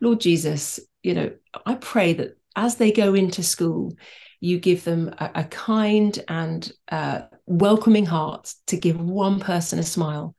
Lord 0.00 0.20
Jesus, 0.20 0.80
you 1.02 1.14
know, 1.14 1.30
I 1.66 1.74
pray 1.74 2.14
that 2.14 2.38
as 2.54 2.76
they 2.76 2.92
go 2.92 3.14
into 3.14 3.42
school, 3.42 3.94
you 4.40 4.58
give 4.58 4.84
them 4.84 5.14
a, 5.18 5.30
a 5.36 5.44
kind 5.44 6.22
and 6.28 6.70
uh, 6.90 7.22
welcoming 7.46 8.06
heart 8.06 8.52
to 8.68 8.76
give 8.76 9.00
one 9.00 9.40
person 9.40 9.78
a 9.78 9.82
smile. 9.82 10.34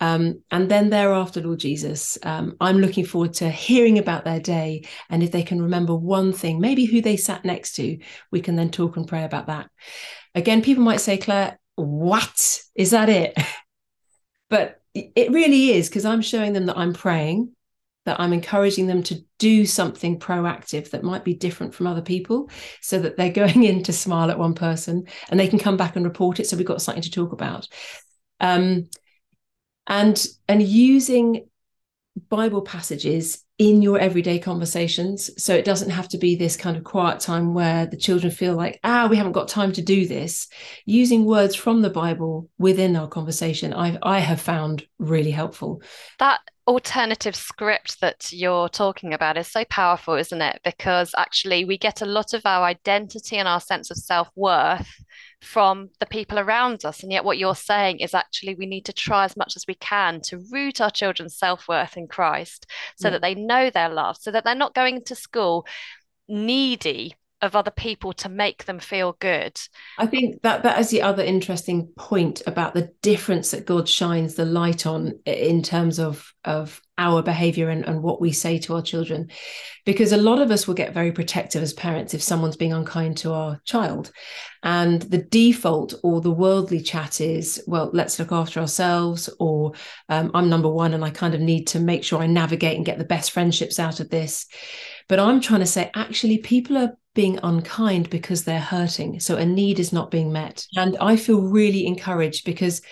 Um, 0.00 0.42
and 0.50 0.70
then 0.70 0.90
thereafter, 0.90 1.42
Lord 1.42 1.60
Jesus, 1.60 2.18
um, 2.22 2.56
I'm 2.60 2.78
looking 2.78 3.04
forward 3.04 3.34
to 3.34 3.50
hearing 3.50 3.98
about 3.98 4.24
their 4.24 4.40
day. 4.40 4.88
And 5.10 5.22
if 5.22 5.30
they 5.30 5.42
can 5.42 5.62
remember 5.62 5.94
one 5.94 6.32
thing, 6.32 6.60
maybe 6.60 6.86
who 6.86 7.00
they 7.00 7.16
sat 7.16 7.44
next 7.44 7.74
to, 7.76 7.98
we 8.30 8.40
can 8.40 8.56
then 8.56 8.70
talk 8.70 8.96
and 8.96 9.06
pray 9.06 9.24
about 9.24 9.46
that. 9.48 9.68
Again, 10.34 10.62
people 10.62 10.84
might 10.84 11.00
say, 11.00 11.18
Clare, 11.18 11.58
what? 11.76 12.62
Is 12.74 12.90
that 12.92 13.08
it? 13.08 13.36
but 14.50 14.80
it 14.94 15.30
really 15.30 15.70
is 15.70 15.88
because 15.88 16.04
I'm 16.04 16.22
showing 16.22 16.52
them 16.52 16.66
that 16.66 16.78
I'm 16.78 16.92
praying, 16.92 17.54
that 18.06 18.18
I'm 18.18 18.32
encouraging 18.32 18.86
them 18.86 19.02
to 19.04 19.22
do 19.38 19.64
something 19.64 20.18
proactive 20.18 20.90
that 20.90 21.04
might 21.04 21.24
be 21.24 21.34
different 21.34 21.74
from 21.74 21.86
other 21.86 22.02
people 22.02 22.50
so 22.80 22.98
that 22.98 23.16
they're 23.16 23.30
going 23.30 23.62
in 23.64 23.82
to 23.84 23.92
smile 23.92 24.30
at 24.30 24.38
one 24.38 24.54
person 24.54 25.06
and 25.28 25.38
they 25.38 25.48
can 25.48 25.58
come 25.58 25.76
back 25.76 25.96
and 25.96 26.04
report 26.04 26.40
it. 26.40 26.46
So 26.46 26.56
we've 26.56 26.66
got 26.66 26.82
something 26.82 27.02
to 27.02 27.10
talk 27.10 27.32
about. 27.32 27.68
Um, 28.40 28.88
and 29.86 30.26
and 30.48 30.62
using 30.62 31.46
bible 32.28 32.62
passages 32.62 33.44
in 33.58 33.82
your 33.82 33.98
everyday 33.98 34.38
conversations. 34.38 35.30
So 35.36 35.54
it 35.54 35.66
doesn't 35.66 35.90
have 35.90 36.08
to 36.08 36.18
be 36.18 36.34
this 36.34 36.56
kind 36.56 36.78
of 36.78 36.84
quiet 36.84 37.20
time 37.20 37.52
where 37.52 37.84
the 37.84 37.96
children 37.96 38.32
feel 38.32 38.54
like 38.54 38.80
ah 38.84 39.06
we 39.08 39.16
haven't 39.16 39.32
got 39.32 39.48
time 39.48 39.72
to 39.72 39.82
do 39.82 40.06
this. 40.06 40.48
Using 40.86 41.26
words 41.26 41.54
from 41.54 41.82
the 41.82 41.90
bible 41.90 42.48
within 42.58 42.96
our 42.96 43.08
conversation 43.08 43.74
i 43.74 43.98
i 44.02 44.18
have 44.18 44.40
found 44.40 44.86
really 44.98 45.30
helpful. 45.30 45.82
That 46.18 46.40
alternative 46.66 47.36
script 47.36 48.00
that 48.00 48.32
you're 48.32 48.68
talking 48.68 49.12
about 49.12 49.36
is 49.36 49.48
so 49.48 49.64
powerful 49.66 50.14
isn't 50.14 50.40
it? 50.42 50.60
Because 50.64 51.12
actually 51.18 51.64
we 51.64 51.76
get 51.76 52.00
a 52.00 52.06
lot 52.06 52.32
of 52.32 52.42
our 52.46 52.64
identity 52.64 53.36
and 53.36 53.48
our 53.48 53.60
sense 53.60 53.90
of 53.90 53.98
self-worth 53.98 54.88
from 55.42 55.90
the 56.00 56.06
people 56.06 56.38
around 56.38 56.84
us. 56.84 57.02
And 57.02 57.10
yet, 57.12 57.24
what 57.24 57.38
you're 57.38 57.54
saying 57.54 58.00
is 58.00 58.14
actually 58.14 58.54
we 58.54 58.66
need 58.66 58.84
to 58.86 58.92
try 58.92 59.24
as 59.24 59.36
much 59.36 59.56
as 59.56 59.64
we 59.66 59.74
can 59.74 60.20
to 60.22 60.44
root 60.50 60.80
our 60.80 60.90
children's 60.90 61.36
self 61.36 61.68
worth 61.68 61.96
in 61.96 62.06
Christ 62.06 62.66
so 62.96 63.08
yeah. 63.08 63.12
that 63.12 63.22
they 63.22 63.34
know 63.34 63.70
they're 63.70 63.88
loved, 63.88 64.22
so 64.22 64.30
that 64.30 64.44
they're 64.44 64.54
not 64.54 64.74
going 64.74 65.02
to 65.04 65.14
school 65.14 65.66
needy 66.28 67.14
of 67.42 67.56
other 67.56 67.70
people 67.70 68.12
to 68.12 68.28
make 68.28 68.64
them 68.64 68.78
feel 68.78 69.16
good. 69.20 69.58
I 69.98 70.06
think 70.06 70.42
that 70.42 70.62
that 70.62 70.78
is 70.78 70.90
the 70.90 71.02
other 71.02 71.22
interesting 71.22 71.88
point 71.96 72.42
about 72.46 72.74
the 72.74 72.90
difference 73.02 73.50
that 73.50 73.66
God 73.66 73.88
shines 73.88 74.34
the 74.34 74.44
light 74.44 74.86
on 74.86 75.18
in 75.24 75.62
terms 75.62 75.98
of 75.98 76.32
of 76.44 76.80
our 76.96 77.22
behavior 77.22 77.70
and, 77.70 77.84
and 77.84 78.02
what 78.02 78.20
we 78.20 78.32
say 78.32 78.58
to 78.58 78.74
our 78.74 78.82
children. 78.82 79.30
Because 79.86 80.12
a 80.12 80.18
lot 80.18 80.40
of 80.40 80.50
us 80.50 80.66
will 80.66 80.74
get 80.74 80.92
very 80.92 81.12
protective 81.12 81.62
as 81.62 81.72
parents 81.72 82.12
if 82.12 82.22
someone's 82.22 82.56
being 82.56 82.74
unkind 82.74 83.16
to 83.18 83.32
our 83.32 83.60
child. 83.64 84.10
And 84.62 85.00
the 85.00 85.22
default 85.22 85.94
or 86.02 86.20
the 86.20 86.30
worldly 86.30 86.80
chat 86.82 87.20
is, 87.20 87.62
well, 87.66 87.90
let's 87.94 88.18
look 88.18 88.32
after 88.32 88.60
ourselves, 88.60 89.30
or 89.38 89.72
um, 90.10 90.30
I'm 90.34 90.50
number 90.50 90.68
one 90.68 90.92
and 90.92 91.02
I 91.02 91.10
kind 91.10 91.34
of 91.34 91.40
need 91.40 91.68
to 91.68 91.80
make 91.80 92.04
sure 92.04 92.20
I 92.20 92.26
navigate 92.26 92.76
and 92.76 92.84
get 92.84 92.98
the 92.98 93.04
best 93.04 93.32
friendships 93.32 93.78
out 93.78 94.00
of 94.00 94.10
this. 94.10 94.46
But 95.08 95.18
I'm 95.18 95.40
trying 95.40 95.60
to 95.60 95.66
say, 95.66 95.90
actually, 95.94 96.38
people 96.38 96.76
are 96.76 96.96
being 97.14 97.38
unkind 97.42 98.08
because 98.10 98.44
they're 98.44 98.60
hurting. 98.60 99.20
So 99.20 99.36
a 99.36 99.44
need 99.44 99.78
is 99.78 99.92
not 99.92 100.10
being 100.10 100.32
met. 100.32 100.64
And 100.76 100.96
I 101.00 101.16
feel 101.16 101.42
really 101.42 101.86
encouraged 101.86 102.44
because 102.44 102.82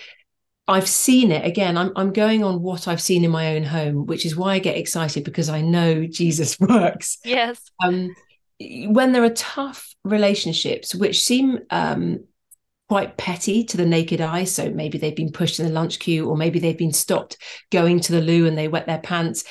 I've 0.66 0.88
seen 0.88 1.30
it 1.32 1.46
again. 1.46 1.78
I'm, 1.78 1.92
I'm 1.96 2.12
going 2.12 2.44
on 2.44 2.60
what 2.60 2.88
I've 2.88 3.00
seen 3.00 3.24
in 3.24 3.30
my 3.30 3.56
own 3.56 3.62
home, 3.62 4.06
which 4.06 4.26
is 4.26 4.36
why 4.36 4.54
I 4.54 4.58
get 4.58 4.76
excited 4.76 5.24
because 5.24 5.48
I 5.48 5.60
know 5.60 6.06
Jesus 6.10 6.58
works. 6.58 7.18
Yes. 7.24 7.60
Um, 7.82 8.14
when 8.60 9.12
there 9.12 9.24
are 9.24 9.30
tough 9.30 9.94
relationships, 10.04 10.94
which 10.94 11.22
seem 11.22 11.60
um, 11.70 12.24
quite 12.88 13.16
petty 13.16 13.64
to 13.64 13.76
the 13.76 13.86
naked 13.86 14.20
eye. 14.20 14.44
So 14.44 14.70
maybe 14.70 14.98
they've 14.98 15.14
been 15.14 15.32
pushed 15.32 15.60
in 15.60 15.66
the 15.66 15.72
lunch 15.72 15.98
queue, 15.98 16.28
or 16.28 16.36
maybe 16.36 16.58
they've 16.58 16.76
been 16.76 16.92
stopped 16.92 17.36
going 17.70 18.00
to 18.00 18.12
the 18.12 18.20
loo 18.20 18.46
and 18.46 18.58
they 18.58 18.68
wet 18.68 18.86
their 18.86 18.98
pants. 18.98 19.44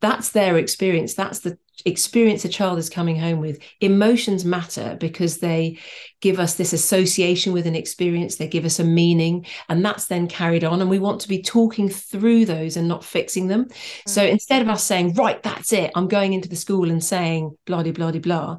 That's 0.00 0.30
their 0.30 0.58
experience. 0.58 1.14
That's 1.14 1.40
the 1.40 1.58
experience 1.84 2.44
a 2.44 2.48
child 2.48 2.78
is 2.78 2.88
coming 2.88 3.18
home 3.18 3.40
with 3.40 3.58
emotions 3.80 4.44
matter 4.44 4.96
because 5.00 5.38
they 5.38 5.78
give 6.20 6.38
us 6.38 6.54
this 6.54 6.72
association 6.72 7.52
with 7.52 7.66
an 7.66 7.74
experience 7.74 8.36
they 8.36 8.48
give 8.48 8.64
us 8.64 8.78
a 8.78 8.84
meaning 8.84 9.44
and 9.68 9.84
that's 9.84 10.06
then 10.06 10.26
carried 10.26 10.64
on 10.64 10.80
and 10.80 10.88
we 10.88 10.98
want 10.98 11.20
to 11.20 11.28
be 11.28 11.42
talking 11.42 11.88
through 11.88 12.44
those 12.44 12.76
and 12.76 12.88
not 12.88 13.04
fixing 13.04 13.48
them 13.48 13.64
mm-hmm. 13.64 14.10
so 14.10 14.24
instead 14.24 14.62
of 14.62 14.68
us 14.68 14.84
saying 14.84 15.12
right 15.14 15.42
that's 15.42 15.72
it 15.72 15.90
i'm 15.94 16.08
going 16.08 16.32
into 16.32 16.48
the 16.48 16.56
school 16.56 16.90
and 16.90 17.02
saying 17.02 17.54
blah 17.66 17.82
blah 17.82 17.92
blah 17.92 18.10
blah 18.12 18.58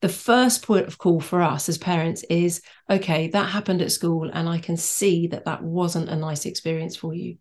the 0.00 0.08
first 0.08 0.62
point 0.62 0.86
of 0.86 0.98
call 0.98 1.20
for 1.20 1.42
us 1.42 1.68
as 1.68 1.78
parents 1.78 2.24
is 2.30 2.62
okay 2.88 3.28
that 3.28 3.48
happened 3.48 3.82
at 3.82 3.92
school 3.92 4.30
and 4.32 4.48
i 4.48 4.58
can 4.58 4.76
see 4.76 5.26
that 5.26 5.44
that 5.44 5.62
wasn't 5.62 6.08
a 6.08 6.16
nice 6.16 6.46
experience 6.46 6.96
for 6.96 7.14
you 7.14 7.36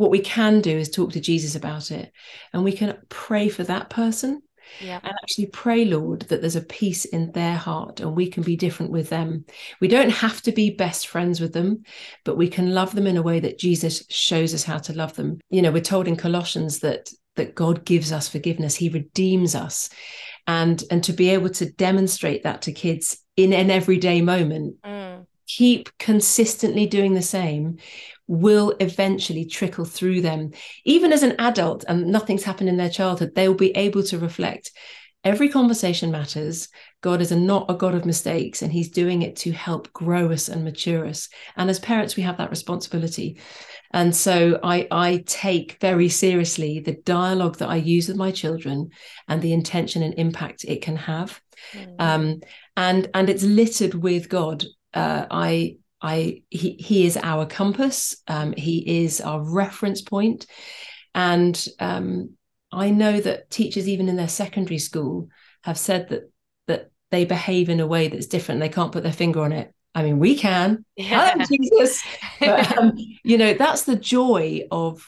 what 0.00 0.10
we 0.10 0.20
can 0.20 0.62
do 0.62 0.78
is 0.78 0.88
talk 0.88 1.12
to 1.12 1.20
Jesus 1.20 1.54
about 1.54 1.90
it 1.90 2.10
and 2.54 2.64
we 2.64 2.72
can 2.72 2.96
pray 3.10 3.50
for 3.50 3.64
that 3.64 3.90
person 3.90 4.40
yeah. 4.80 4.98
and 5.02 5.12
actually 5.22 5.48
pray, 5.48 5.84
Lord, 5.84 6.22
that 6.22 6.40
there's 6.40 6.56
a 6.56 6.62
peace 6.62 7.04
in 7.04 7.32
their 7.32 7.54
heart 7.54 8.00
and 8.00 8.16
we 8.16 8.30
can 8.30 8.42
be 8.42 8.56
different 8.56 8.92
with 8.92 9.10
them. 9.10 9.44
We 9.78 9.88
don't 9.88 10.08
have 10.08 10.40
to 10.42 10.52
be 10.52 10.70
best 10.70 11.06
friends 11.06 11.38
with 11.38 11.52
them, 11.52 11.82
but 12.24 12.38
we 12.38 12.48
can 12.48 12.72
love 12.72 12.94
them 12.94 13.06
in 13.06 13.18
a 13.18 13.22
way 13.22 13.40
that 13.40 13.58
Jesus 13.58 14.02
shows 14.08 14.54
us 14.54 14.64
how 14.64 14.78
to 14.78 14.94
love 14.94 15.16
them. 15.16 15.38
You 15.50 15.60
know, 15.60 15.70
we're 15.70 15.82
told 15.82 16.08
in 16.08 16.16
Colossians 16.16 16.78
that 16.78 17.10
that 17.36 17.54
God 17.54 17.84
gives 17.84 18.10
us 18.10 18.26
forgiveness, 18.26 18.74
He 18.74 18.88
redeems 18.88 19.54
us. 19.54 19.90
And, 20.46 20.82
and 20.90 21.04
to 21.04 21.12
be 21.12 21.28
able 21.28 21.50
to 21.50 21.70
demonstrate 21.72 22.42
that 22.42 22.62
to 22.62 22.72
kids 22.72 23.18
in 23.36 23.52
an 23.52 23.70
everyday 23.70 24.20
moment, 24.20 24.76
mm. 24.82 24.99
Keep 25.56 25.96
consistently 25.98 26.86
doing 26.86 27.14
the 27.14 27.22
same 27.22 27.78
will 28.26 28.74
eventually 28.78 29.44
trickle 29.44 29.84
through 29.84 30.20
them. 30.20 30.52
Even 30.84 31.12
as 31.12 31.22
an 31.22 31.34
adult 31.38 31.84
and 31.88 32.06
nothing's 32.06 32.44
happened 32.44 32.68
in 32.68 32.76
their 32.76 32.90
childhood, 32.90 33.32
they 33.34 33.48
will 33.48 33.56
be 33.56 33.76
able 33.76 34.02
to 34.04 34.18
reflect. 34.18 34.70
Every 35.22 35.50
conversation 35.50 36.10
matters. 36.10 36.68
God 37.02 37.20
is 37.20 37.30
a, 37.30 37.36
not 37.36 37.70
a 37.70 37.74
God 37.74 37.94
of 37.94 38.06
mistakes, 38.06 38.62
and 38.62 38.72
He's 38.72 38.88
doing 38.88 39.20
it 39.20 39.36
to 39.36 39.52
help 39.52 39.92
grow 39.92 40.30
us 40.30 40.48
and 40.48 40.64
mature 40.64 41.04
us. 41.06 41.28
And 41.56 41.68
as 41.68 41.78
parents, 41.78 42.16
we 42.16 42.22
have 42.22 42.38
that 42.38 42.48
responsibility. 42.48 43.38
And 43.92 44.16
so 44.16 44.58
I, 44.62 44.86
I 44.90 45.24
take 45.26 45.78
very 45.80 46.08
seriously 46.08 46.80
the 46.80 46.96
dialogue 47.04 47.58
that 47.58 47.68
I 47.68 47.76
use 47.76 48.08
with 48.08 48.16
my 48.16 48.30
children 48.30 48.90
and 49.28 49.42
the 49.42 49.52
intention 49.52 50.02
and 50.02 50.14
impact 50.14 50.64
it 50.64 50.80
can 50.80 50.96
have. 50.96 51.38
Mm. 51.74 51.94
Um, 51.98 52.40
and 52.76 53.10
and 53.12 53.28
it's 53.28 53.42
littered 53.42 53.94
with 53.94 54.28
God. 54.28 54.64
Uh, 54.94 55.26
I 55.30 55.76
I 56.00 56.42
he 56.50 56.72
he 56.72 57.06
is 57.06 57.16
our 57.16 57.46
compass. 57.46 58.16
Um, 58.26 58.52
he 58.56 59.04
is 59.04 59.20
our 59.20 59.40
reference 59.40 60.02
point, 60.02 60.46
and 61.14 61.66
um, 61.78 62.30
I 62.72 62.90
know 62.90 63.20
that 63.20 63.50
teachers, 63.50 63.88
even 63.88 64.08
in 64.08 64.16
their 64.16 64.28
secondary 64.28 64.78
school, 64.78 65.28
have 65.62 65.78
said 65.78 66.08
that 66.08 66.30
that 66.66 66.90
they 67.10 67.24
behave 67.24 67.68
in 67.68 67.80
a 67.80 67.86
way 67.86 68.08
that's 68.08 68.26
different. 68.26 68.60
They 68.60 68.68
can't 68.68 68.92
put 68.92 69.02
their 69.02 69.12
finger 69.12 69.40
on 69.40 69.52
it. 69.52 69.74
I 69.94 70.02
mean, 70.02 70.18
we 70.18 70.36
can. 70.36 70.84
Yeah. 70.96 71.44
Jesus. 71.46 72.02
But, 72.38 72.76
um, 72.78 72.92
you 73.24 73.38
know, 73.38 73.54
that's 73.54 73.82
the 73.82 73.96
joy 73.96 74.62
of 74.70 75.06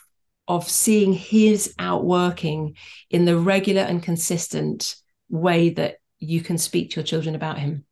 of 0.49 0.69
seeing 0.69 1.13
his 1.13 1.73
outworking 1.79 2.77
in 3.11 3.25
the 3.25 3.39
regular 3.39 3.83
and 3.83 4.03
consistent 4.03 4.97
way 5.31 5.71
that 5.71 5.97
you 6.19 6.41
can 6.41 6.59
speak 6.59 6.91
to 6.91 6.97
your 6.97 7.07
children 7.07 7.35
about 7.35 7.59
him. 7.59 7.85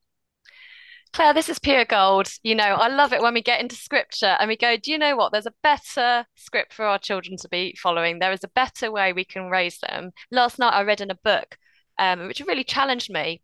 Clare, 1.12 1.34
this 1.34 1.48
is 1.48 1.58
pure 1.58 1.84
gold. 1.84 2.28
You 2.42 2.54
know, 2.54 2.62
I 2.64 2.88
love 2.88 3.12
it 3.12 3.20
when 3.20 3.34
we 3.34 3.42
get 3.42 3.60
into 3.60 3.74
scripture 3.74 4.36
and 4.38 4.48
we 4.48 4.56
go, 4.56 4.76
do 4.76 4.92
you 4.92 4.98
know 4.98 5.16
what? 5.16 5.32
There's 5.32 5.46
a 5.46 5.54
better 5.62 6.24
script 6.36 6.72
for 6.72 6.84
our 6.84 6.98
children 6.98 7.36
to 7.38 7.48
be 7.48 7.76
following. 7.82 8.18
There 8.18 8.32
is 8.32 8.44
a 8.44 8.48
better 8.48 8.92
way 8.92 9.12
we 9.12 9.24
can 9.24 9.50
raise 9.50 9.78
them. 9.78 10.12
Last 10.30 10.58
night 10.58 10.72
I 10.72 10.82
read 10.82 11.00
in 11.00 11.10
a 11.10 11.18
book, 11.24 11.58
um, 11.98 12.28
which 12.28 12.40
really 12.40 12.64
challenged 12.64 13.12
me 13.12 13.42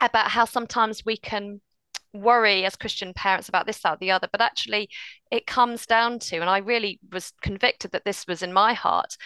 about 0.00 0.30
how 0.30 0.44
sometimes 0.44 1.04
we 1.04 1.16
can 1.16 1.60
worry 2.12 2.64
as 2.64 2.76
Christian 2.76 3.12
parents 3.12 3.48
about 3.48 3.66
this, 3.66 3.80
that, 3.80 3.98
the 3.98 4.12
other, 4.12 4.28
but 4.30 4.40
actually 4.40 4.88
it 5.32 5.48
comes 5.48 5.84
down 5.86 6.20
to, 6.20 6.36
and 6.36 6.48
I 6.48 6.58
really 6.58 7.00
was 7.12 7.32
convicted 7.42 7.90
that 7.90 8.04
this 8.04 8.24
was 8.28 8.40
in 8.42 8.52
my 8.52 8.72
heart, 8.72 9.16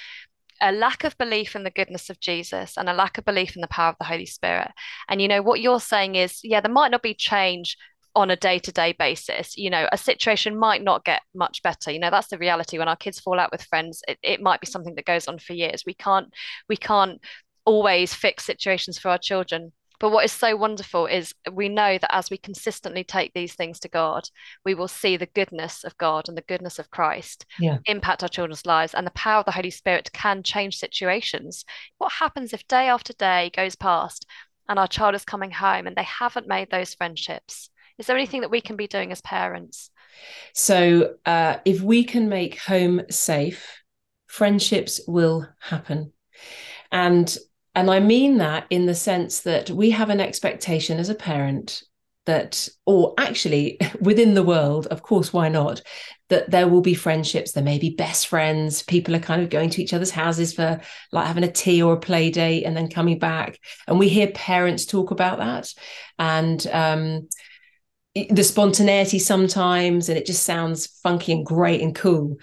a 0.60 0.72
lack 0.72 1.04
of 1.04 1.16
belief 1.18 1.54
in 1.56 1.64
the 1.64 1.70
goodness 1.70 2.10
of 2.10 2.20
Jesus 2.20 2.76
and 2.76 2.88
a 2.88 2.94
lack 2.94 3.18
of 3.18 3.24
belief 3.24 3.56
in 3.56 3.62
the 3.62 3.68
power 3.68 3.90
of 3.90 3.96
the 3.98 4.06
Holy 4.06 4.26
Spirit. 4.26 4.70
And 5.08 5.22
you 5.22 5.28
know, 5.28 5.42
what 5.42 5.60
you're 5.60 5.80
saying 5.80 6.14
is, 6.14 6.40
yeah, 6.42 6.60
there 6.60 6.72
might 6.72 6.90
not 6.90 7.02
be 7.02 7.14
change 7.14 7.76
on 8.14 8.30
a 8.30 8.36
day-to-day 8.36 8.96
basis 8.98 9.56
you 9.56 9.70
know 9.70 9.86
a 9.92 9.98
situation 9.98 10.58
might 10.58 10.82
not 10.82 11.04
get 11.04 11.20
much 11.34 11.62
better 11.62 11.92
you 11.92 12.00
know 12.00 12.10
that's 12.10 12.28
the 12.28 12.38
reality 12.38 12.76
when 12.76 12.88
our 12.88 12.96
kids 12.96 13.20
fall 13.20 13.38
out 13.38 13.52
with 13.52 13.62
friends 13.62 14.02
it, 14.08 14.18
it 14.22 14.40
might 14.40 14.60
be 14.60 14.66
something 14.66 14.94
that 14.96 15.04
goes 15.04 15.28
on 15.28 15.38
for 15.38 15.52
years 15.52 15.84
we 15.86 15.94
can't 15.94 16.32
we 16.68 16.76
can't 16.76 17.20
always 17.68 18.14
fix 18.14 18.46
situations 18.46 18.98
for 18.98 19.10
our 19.10 19.18
children. 19.18 19.72
But 20.00 20.10
what 20.10 20.24
is 20.24 20.32
so 20.32 20.56
wonderful 20.56 21.06
is 21.06 21.34
we 21.52 21.68
know 21.68 21.98
that 21.98 22.14
as 22.14 22.30
we 22.30 22.36
consistently 22.36 23.02
take 23.02 23.32
these 23.34 23.54
things 23.54 23.80
to 23.80 23.88
God, 23.88 24.28
we 24.64 24.74
will 24.74 24.88
see 24.88 25.16
the 25.16 25.26
goodness 25.26 25.84
of 25.84 25.98
God 25.98 26.28
and 26.28 26.36
the 26.36 26.42
goodness 26.42 26.78
of 26.78 26.90
Christ 26.90 27.44
yeah. 27.58 27.78
impact 27.86 28.22
our 28.22 28.28
children's 28.28 28.66
lives. 28.66 28.94
And 28.94 29.06
the 29.06 29.12
power 29.12 29.40
of 29.40 29.46
the 29.46 29.52
Holy 29.52 29.70
Spirit 29.70 30.10
can 30.12 30.42
change 30.42 30.76
situations. 30.76 31.64
What 31.98 32.12
happens 32.12 32.52
if 32.52 32.66
day 32.68 32.88
after 32.88 33.12
day 33.12 33.50
goes 33.54 33.74
past 33.74 34.26
and 34.68 34.78
our 34.78 34.88
child 34.88 35.14
is 35.14 35.24
coming 35.24 35.50
home 35.50 35.86
and 35.86 35.96
they 35.96 36.04
haven't 36.04 36.46
made 36.46 36.70
those 36.70 36.94
friendships? 36.94 37.70
Is 37.98 38.06
there 38.06 38.16
anything 38.16 38.42
that 38.42 38.50
we 38.50 38.60
can 38.60 38.76
be 38.76 38.86
doing 38.86 39.10
as 39.10 39.20
parents? 39.20 39.90
So, 40.54 41.14
uh, 41.26 41.56
if 41.64 41.80
we 41.80 42.04
can 42.04 42.28
make 42.28 42.60
home 42.60 43.02
safe, 43.10 43.82
friendships 44.26 45.00
will 45.06 45.48
happen. 45.60 46.12
And 46.90 47.36
and 47.78 47.92
I 47.92 48.00
mean 48.00 48.38
that 48.38 48.66
in 48.70 48.86
the 48.86 48.94
sense 48.94 49.42
that 49.42 49.70
we 49.70 49.90
have 49.90 50.10
an 50.10 50.20
expectation 50.20 50.98
as 50.98 51.10
a 51.10 51.14
parent 51.14 51.84
that, 52.26 52.68
or 52.86 53.14
actually 53.18 53.78
within 54.00 54.34
the 54.34 54.42
world, 54.42 54.88
of 54.88 55.04
course, 55.04 55.32
why 55.32 55.48
not? 55.48 55.80
That 56.28 56.50
there 56.50 56.66
will 56.66 56.80
be 56.80 56.94
friendships, 56.94 57.52
there 57.52 57.62
may 57.62 57.78
be 57.78 57.90
best 57.90 58.26
friends, 58.26 58.82
people 58.82 59.14
are 59.14 59.20
kind 59.20 59.42
of 59.42 59.48
going 59.48 59.70
to 59.70 59.80
each 59.80 59.94
other's 59.94 60.10
houses 60.10 60.52
for 60.52 60.80
like 61.12 61.28
having 61.28 61.44
a 61.44 61.52
tea 61.52 61.80
or 61.80 61.92
a 61.92 62.00
play 62.00 62.32
date 62.32 62.64
and 62.64 62.76
then 62.76 62.90
coming 62.90 63.20
back. 63.20 63.60
And 63.86 63.96
we 63.96 64.08
hear 64.08 64.26
parents 64.26 64.84
talk 64.84 65.12
about 65.12 65.38
that. 65.38 65.72
And 66.18 66.66
um, 66.72 67.28
the 68.28 68.42
spontaneity 68.42 69.20
sometimes, 69.20 70.08
and 70.08 70.18
it 70.18 70.26
just 70.26 70.42
sounds 70.42 70.88
funky 71.04 71.30
and 71.30 71.46
great 71.46 71.80
and 71.80 71.94
cool. 71.94 72.38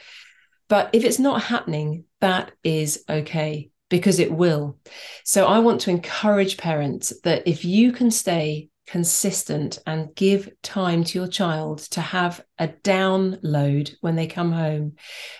But 0.70 0.92
if 0.94 1.04
it's 1.04 1.20
not 1.20 1.44
happening, 1.44 2.06
that 2.22 2.54
is 2.64 3.04
okay 3.10 3.70
because 3.90 4.20
it 4.20 4.32
will. 4.32 4.78
So 5.24 5.46
I 5.46 5.60
want 5.60 5.82
to 5.82 5.92
encourage 5.92 6.58
parents 6.58 7.14
that 7.24 7.48
if 7.48 7.64
you 7.66 7.92
can 7.92 8.12
stay 8.12 8.70
consistent 8.88 9.80
and 9.88 10.14
give 10.16 10.50
time 10.62 11.04
to 11.04 11.18
your 11.18 11.28
child 11.28 11.80
to 11.80 12.02
have 12.02 12.44
a 12.60 12.68
download 12.68 13.96
when 14.02 14.16
they 14.16 14.28
come 14.28 14.52
home. 14.52 14.94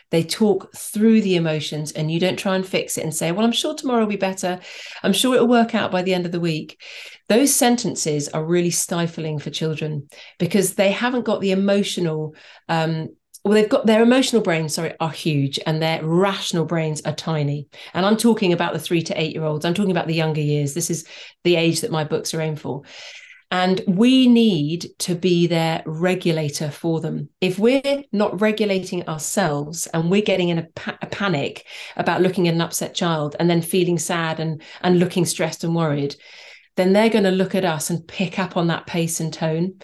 They 0.10 0.24
talk 0.24 0.76
through 0.76 1.22
the 1.22 1.36
emotions 1.36 1.92
and 1.92 2.12
you 2.12 2.20
don't 2.20 2.40
try 2.40 2.56
and 2.56 2.66
fix 2.66 2.98
it 2.98 3.04
and 3.04 3.14
say, 3.14 3.32
Well, 3.32 3.46
I'm 3.46 3.52
sure 3.52 3.76
tomorrow 3.76 4.02
will 4.02 4.08
be 4.08 4.16
better. 4.16 4.60
I'm 5.04 5.14
sure 5.14 5.36
it'll 5.36 5.48
work 5.48 5.76
out 5.76 5.92
by 5.92 6.02
the 6.02 6.14
end 6.14 6.26
of 6.26 6.32
the 6.32 6.40
week. 6.40 6.82
Those 7.30 7.54
sentences 7.54 8.30
are 8.30 8.44
really 8.44 8.72
stifling 8.72 9.40
for 9.40 9.52
children 9.52 10.08
because 10.40 10.74
they 10.74 10.92
haven't 10.92 11.26
got 11.26 11.42
the 11.42 11.52
emotional 11.52 12.36
um, 12.68 13.10
well 13.46 13.54
they've 13.54 13.70
got 13.70 13.86
their 13.86 14.02
emotional 14.02 14.42
brains 14.42 14.74
sorry 14.74 14.94
are 15.00 15.12
huge 15.12 15.58
and 15.66 15.82
their 15.82 16.04
rational 16.04 16.66
brains 16.66 17.02
are 17.04 17.16
tiny 17.16 17.70
and 17.94 18.06
i'm 18.06 18.18
talking 18.18 18.52
about 18.52 18.74
the 18.74 18.80
3 18.80 19.02
to 19.04 19.22
8 19.22 19.34
year 19.34 19.46
olds 19.46 19.64
i'm 19.64 19.74
talking 19.74 19.92
about 19.92 20.08
the 20.08 20.14
younger 20.14 20.42
years 20.42 20.74
this 20.74 20.90
is 20.90 21.08
the 21.44 21.56
age 21.56 21.82
that 21.82 21.92
my 21.92 22.04
books 22.04 22.34
are 22.34 22.42
aimed 22.42 22.60
for 22.60 22.84
and 23.52 23.82
we 23.88 24.28
need 24.28 24.88
to 25.00 25.16
be 25.16 25.48
their 25.48 25.84
regulator 25.86 26.72
for 26.72 27.00
them. 27.00 27.30
If 27.42 27.60
we're 27.60 28.04
not 28.12 28.42
regulating 28.42 29.08
ourselves 29.08 29.88
and 29.88 30.10
we're 30.10 30.24
getting 30.24 30.50
in 30.50 30.58
a, 30.58 30.68
pa- 30.76 30.98
a, 31.02 31.06
panic 31.06 31.66
about 31.96 32.22
looking 32.22 32.48
at 32.48 32.56
an 32.56 32.62
upset 32.62 32.96
child 32.96 33.36
and 33.40 33.50
then 33.50 33.62
feeling 33.62 34.00
sad 34.00 34.40
and, 34.40 34.62
and 34.82 35.00
looking 35.00 35.26
stressed 35.26 35.64
and 35.64 35.76
worried, 35.76 36.16
then 36.76 36.92
they're 36.92 37.10
going 37.10 37.24
to 37.24 37.32
look 37.32 37.56
at 37.56 37.66
us 37.66 37.90
and 37.90 38.08
pick 38.08 38.40
up 38.40 38.58
on 38.58 38.68
that 38.68 38.88
pace 38.88 39.20
and 39.20 39.32
tone. 39.32 39.80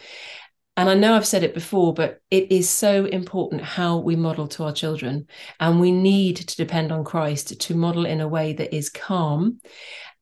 And 0.78 0.90
I 0.90 0.94
know 0.94 1.16
I've 1.16 1.28
said 1.28 1.44
it 1.44 1.54
before, 1.54 1.94
but 1.94 2.22
it 2.32 2.52
is 2.52 2.70
so 2.70 3.06
important 3.06 3.62
how 3.62 3.98
we 3.98 4.16
model 4.16 4.48
to 4.50 4.64
our 4.64 4.72
children. 4.72 5.28
And 5.60 5.82
we 5.82 5.92
need 5.92 6.38
to 6.38 6.56
depend 6.56 6.92
on 6.92 7.04
Christ 7.04 7.60
to 7.60 7.76
model 7.76 8.06
in 8.06 8.22
a 8.22 8.28
way 8.28 8.54
that 8.54 8.74
is 8.74 8.90
calm 8.90 9.60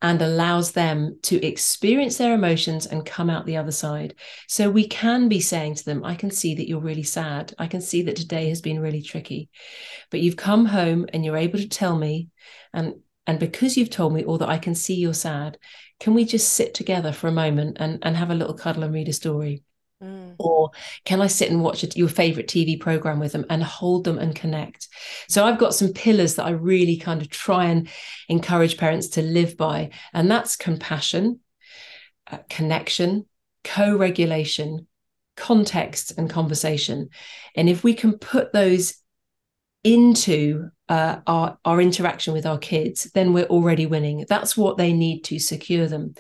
and 0.02 0.22
allows 0.22 0.72
them 0.72 1.20
to 1.24 1.46
experience 1.46 2.18
their 2.18 2.34
emotions 2.34 2.86
and 2.86 3.06
come 3.06 3.30
out 3.30 3.46
the 3.46 3.58
other 3.58 3.72
side. 3.72 4.16
So 4.48 4.70
we 4.70 4.88
can 4.88 5.28
be 5.28 5.42
saying 5.42 5.76
to 5.76 5.86
them, 5.86 6.04
I 6.04 6.16
can 6.16 6.32
see 6.32 6.56
that 6.56 6.68
you're 6.68 6.80
really 6.80 7.04
sad. 7.04 7.54
I 7.60 7.68
can 7.68 7.82
see 7.82 8.04
that 8.04 8.16
today 8.16 8.50
has 8.50 8.62
been 8.62 8.80
really 8.80 9.02
tricky, 9.02 9.50
but 10.10 10.22
you've 10.22 10.38
come 10.38 10.66
home 10.66 11.06
and 11.14 11.24
you're 11.24 11.38
able 11.38 11.60
to 11.60 11.70
tell 11.70 11.98
me. 11.98 12.30
And, 12.74 12.96
and 13.28 13.40
because 13.40 13.78
you've 13.78 13.90
told 13.90 14.14
me, 14.14 14.24
all 14.24 14.38
that 14.38 14.50
I 14.50 14.58
can 14.58 14.74
see 14.74 14.96
you're 14.96 15.14
sad, 15.14 15.58
can 16.00 16.14
we 16.14 16.24
just 16.24 16.54
sit 16.54 16.74
together 16.74 17.12
for 17.12 17.28
a 17.28 17.32
moment 17.32 17.78
and, 17.80 18.00
and 18.02 18.16
have 18.16 18.32
a 18.32 18.36
little 18.36 18.56
cuddle 18.56 18.84
and 18.84 18.94
read 18.94 19.10
a 19.10 19.14
story? 19.14 19.64
Mm. 20.30 20.36
Or 20.40 20.72
can 21.06 21.22
I 21.22 21.28
sit 21.28 21.50
and 21.50 21.64
watch 21.64 21.84
your 21.96 22.10
favorite 22.10 22.48
TV 22.48 22.80
program 22.80 23.20
with 23.20 23.32
them 23.32 23.46
and 23.50 23.64
hold 23.64 24.04
them 24.04 24.18
and 24.18 24.36
connect? 24.36 24.88
So 25.28 25.46
I've 25.46 25.60
got 25.60 25.76
some 25.76 25.94
pillars 25.94 26.36
that 26.36 26.46
I 26.46 26.52
really 26.52 26.98
kind 26.98 27.22
of 27.22 27.30
try 27.30 27.66
and 27.66 27.88
encourage 28.28 28.78
parents 28.78 29.10
to 29.10 29.22
live 29.22 29.58
by. 29.58 29.92
And 30.14 30.30
that's 30.30 30.56
compassion, 30.56 31.40
uh, 32.32 32.40
connection, 32.50 33.26
co 33.64 33.96
regulation, 33.98 34.88
context, 35.36 36.14
and 36.18 36.30
conversation. 36.30 37.10
And 37.56 37.70
if 37.70 37.84
we 37.84 37.94
can 37.94 38.18
put 38.18 38.54
those 38.54 38.96
into 39.84 40.70
uh, 40.90 41.20
our 41.28 41.58
our 41.64 41.80
interaction 41.80 42.34
with 42.34 42.46
our 42.46 42.58
kids, 42.58 43.10
then 43.14 43.32
we're 43.32 43.46
already 43.46 43.86
winning. 43.86 44.26
That's 44.28 44.58
what 44.58 44.78
they 44.78 44.92
need 44.92 45.22
to 45.26 45.40
secure 45.40 45.88
them. 45.88 46.16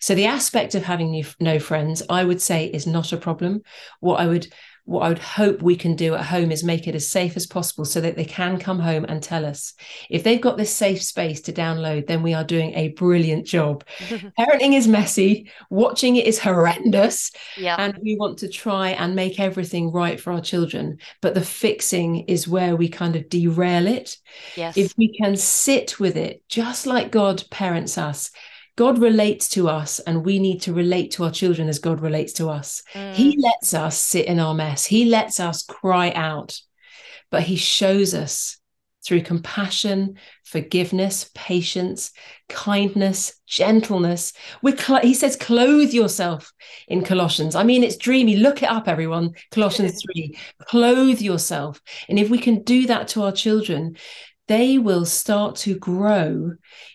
So 0.00 0.14
the 0.14 0.26
aspect 0.26 0.74
of 0.74 0.84
having 0.84 1.10
new, 1.10 1.24
no 1.40 1.58
friends, 1.58 2.02
I 2.08 2.24
would 2.24 2.40
say, 2.40 2.66
is 2.66 2.86
not 2.86 3.12
a 3.12 3.16
problem. 3.16 3.62
What 4.00 4.20
I 4.20 4.26
would 4.26 4.46
what 4.84 5.02
I 5.02 5.08
would 5.08 5.18
hope 5.18 5.62
we 5.62 5.76
can 5.76 5.94
do 5.94 6.14
at 6.14 6.24
home 6.24 6.50
is 6.50 6.64
make 6.64 6.88
it 6.88 6.96
as 6.96 7.08
safe 7.08 7.36
as 7.36 7.46
possible 7.46 7.84
so 7.84 8.00
that 8.00 8.16
they 8.16 8.24
can 8.24 8.58
come 8.58 8.80
home 8.80 9.04
and 9.08 9.22
tell 9.22 9.46
us. 9.46 9.74
If 10.10 10.24
they've 10.24 10.40
got 10.40 10.56
this 10.56 10.74
safe 10.74 11.02
space 11.02 11.40
to 11.42 11.52
download, 11.52 12.08
then 12.08 12.22
we 12.22 12.34
are 12.34 12.42
doing 12.42 12.74
a 12.74 12.88
brilliant 12.88 13.46
job. 13.46 13.84
Parenting 14.38 14.74
is 14.74 14.88
messy, 14.88 15.50
watching 15.70 16.16
it 16.16 16.26
is 16.26 16.40
horrendous. 16.40 17.30
Yeah. 17.56 17.76
And 17.78 17.96
we 18.02 18.16
want 18.16 18.38
to 18.38 18.48
try 18.48 18.90
and 18.90 19.14
make 19.14 19.38
everything 19.38 19.92
right 19.92 20.20
for 20.20 20.32
our 20.32 20.40
children. 20.40 20.98
But 21.20 21.34
the 21.34 21.44
fixing 21.44 22.24
is 22.24 22.48
where 22.48 22.74
we 22.74 22.88
kind 22.88 23.14
of 23.14 23.28
derail 23.28 23.86
it. 23.86 24.16
Yes. 24.56 24.76
If 24.76 24.96
we 24.98 25.16
can 25.16 25.36
sit 25.36 26.00
with 26.00 26.16
it, 26.16 26.42
just 26.48 26.86
like 26.86 27.12
God 27.12 27.44
parents 27.50 27.98
us, 27.98 28.32
God 28.76 28.98
relates 28.98 29.48
to 29.50 29.68
us, 29.68 29.98
and 30.00 30.24
we 30.24 30.38
need 30.38 30.62
to 30.62 30.72
relate 30.72 31.12
to 31.12 31.24
our 31.24 31.30
children 31.30 31.68
as 31.68 31.78
God 31.78 32.00
relates 32.00 32.32
to 32.34 32.48
us. 32.48 32.82
Mm. 32.94 33.14
He 33.14 33.38
lets 33.38 33.74
us 33.74 33.98
sit 33.98 34.26
in 34.26 34.38
our 34.38 34.54
mess, 34.54 34.84
He 34.84 35.04
lets 35.04 35.40
us 35.40 35.62
cry 35.62 36.10
out, 36.12 36.58
but 37.30 37.42
He 37.42 37.56
shows 37.56 38.14
us 38.14 38.58
through 39.04 39.22
compassion, 39.22 40.16
forgiveness, 40.44 41.30
patience, 41.34 42.12
kindness, 42.48 43.40
gentleness. 43.46 44.32
We're 44.62 44.76
cl- 44.76 45.00
he 45.00 45.14
says, 45.14 45.36
clothe 45.36 45.92
yourself 45.92 46.52
in 46.86 47.02
Colossians. 47.02 47.56
I 47.56 47.64
mean, 47.64 47.82
it's 47.82 47.96
dreamy. 47.96 48.36
Look 48.36 48.62
it 48.62 48.70
up, 48.70 48.86
everyone. 48.86 49.34
Colossians 49.50 50.00
3. 50.14 50.38
Clothe 50.66 51.20
yourself. 51.20 51.80
And 52.08 52.18
if 52.18 52.30
we 52.30 52.38
can 52.38 52.62
do 52.62 52.86
that 52.86 53.08
to 53.08 53.22
our 53.22 53.32
children, 53.32 53.96
they 54.48 54.78
will 54.78 55.04
start 55.04 55.56
to 55.56 55.78
grow 55.78 56.52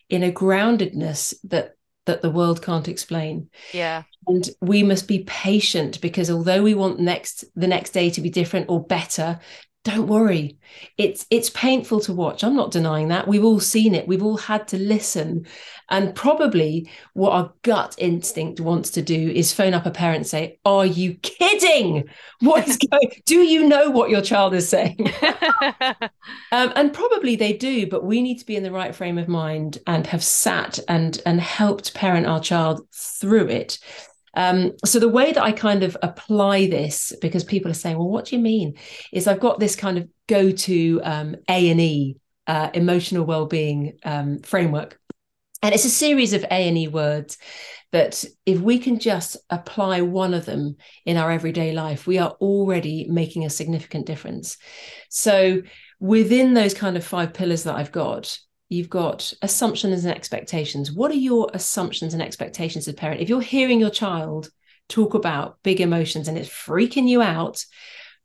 in 0.10 0.24
a 0.24 0.32
groundedness 0.32 1.34
that 1.46 1.74
that 2.06 2.22
the 2.22 2.32
world 2.32 2.62
can't 2.62 2.88
explain. 2.88 3.50
Yeah. 3.74 4.04
And 4.28 4.50
we 4.62 4.82
must 4.82 5.08
be 5.08 5.24
patient 5.26 6.02
because 6.02 6.32
although 6.32 6.64
we 6.64 6.74
want 6.74 7.00
next 7.00 7.46
the 7.56 7.68
next 7.68 7.92
day 7.92 8.10
to 8.12 8.22
be 8.22 8.30
different 8.30 8.70
or 8.70 8.84
better 8.84 9.40
don't 9.88 10.08
worry. 10.08 10.58
It's 10.98 11.26
it's 11.30 11.50
painful 11.50 12.02
to 12.02 12.14
watch. 12.14 12.44
I'm 12.44 12.58
not 12.58 12.72
denying 12.72 13.08
that. 13.08 13.26
We've 13.26 13.46
all 13.46 13.62
seen 13.62 13.96
it. 13.96 14.06
We've 14.06 14.22
all 14.22 14.36
had 14.36 14.68
to 14.70 14.78
listen. 14.78 15.48
And 15.90 16.14
probably 16.14 16.90
what 17.14 17.32
our 17.32 17.54
gut 17.62 17.96
instinct 17.98 18.60
wants 18.60 18.90
to 18.92 19.02
do 19.02 19.30
is 19.30 19.54
phone 19.54 19.74
up 19.74 19.86
a 19.86 19.92
parent 19.92 20.18
and 20.18 20.28
say 20.28 20.60
are 20.66 20.86
you 20.86 21.14
kidding? 21.16 22.10
What 22.42 22.68
is 22.68 22.78
going 22.92 23.22
do 23.26 23.38
you 23.38 23.66
know 23.66 23.90
what 23.90 24.10
your 24.10 24.22
child 24.22 24.54
is 24.54 24.68
saying? 24.68 25.14
Um, 26.52 26.72
and 26.76 26.94
probably 26.94 27.36
they 27.36 27.54
do 27.54 27.88
but 27.88 28.04
we 28.06 28.22
need 28.22 28.40
to 28.40 28.46
be 28.46 28.56
in 28.56 28.64
the 28.64 28.72
right 28.72 28.96
frame 28.96 29.18
of 29.18 29.28
mind 29.28 29.80
and 29.86 30.08
have 30.08 30.24
sat 30.24 30.80
and 30.88 31.22
and 31.26 31.42
helped 31.42 31.94
parent 31.94 32.26
our 32.26 32.40
child 32.40 32.88
through 32.94 33.48
it 33.48 33.80
um, 34.38 34.72
so 34.86 35.00
the 35.00 35.10
way 35.10 35.34
that 35.34 35.44
I 35.44 35.52
kind 35.52 35.82
of 35.82 35.98
apply 36.04 36.68
this, 36.68 37.12
because 37.22 37.44
people 37.44 37.72
are 37.72 37.74
saying, 37.74 37.98
"Well, 37.98 38.08
what 38.08 38.26
do 38.26 38.36
you 38.36 38.42
mean?" 38.42 38.76
is 39.12 39.28
I've 39.28 39.40
got 39.40 39.60
this 39.60 39.76
kind 39.76 39.98
of 39.98 40.08
go-to 40.28 41.02
um, 41.04 41.36
A 41.50 41.70
and 41.72 41.82
E 41.82 42.18
uh, 42.46 42.70
emotional 42.74 43.26
well-being 43.26 43.98
um, 44.06 44.40
framework, 44.40 45.00
and 45.64 45.74
it's 45.74 45.86
a 45.86 45.90
series 45.90 46.34
of 46.34 46.44
A 46.44 46.68
and 46.68 46.78
E 46.78 46.88
words 46.88 47.38
that 47.92 48.24
if 48.46 48.60
we 48.60 48.78
can 48.80 49.00
just 49.00 49.38
apply 49.50 50.02
one 50.02 50.34
of 50.34 50.46
them 50.46 50.76
in 51.06 51.18
our 51.18 51.32
everyday 51.32 51.72
life, 51.72 52.06
we 52.06 52.20
are 52.20 52.32
already 52.42 53.08
making 53.10 53.46
a 53.46 53.50
significant 53.50 54.06
difference. 54.06 54.58
So 55.10 55.64
within 56.00 56.54
those 56.54 56.74
kind 56.74 56.98
of 56.98 57.06
five 57.06 57.34
pillars 57.34 57.64
that 57.64 57.76
I've 57.76 57.92
got, 57.92 58.38
you've 58.70 58.90
got 58.90 59.34
assumptions 59.42 60.06
and 60.06 60.16
expectations. 60.16 60.92
What 60.92 61.12
are 61.12 61.16
your 61.16 61.50
assumptions 61.54 62.14
and 62.14 62.22
expectations 62.22 62.88
as 62.88 62.94
a 62.94 62.98
parent? 62.98 63.22
If 63.22 63.30
you're 63.30 63.42
hearing 63.42 63.80
your 63.80 63.90
child 63.90 64.50
talk 64.90 65.14
about 65.14 65.58
big 65.64 65.82
emotions 65.82 66.28
and 66.28 66.38
it's 66.38 66.50
freaking 66.50 67.08
you 67.08 67.22
out, 67.22 67.66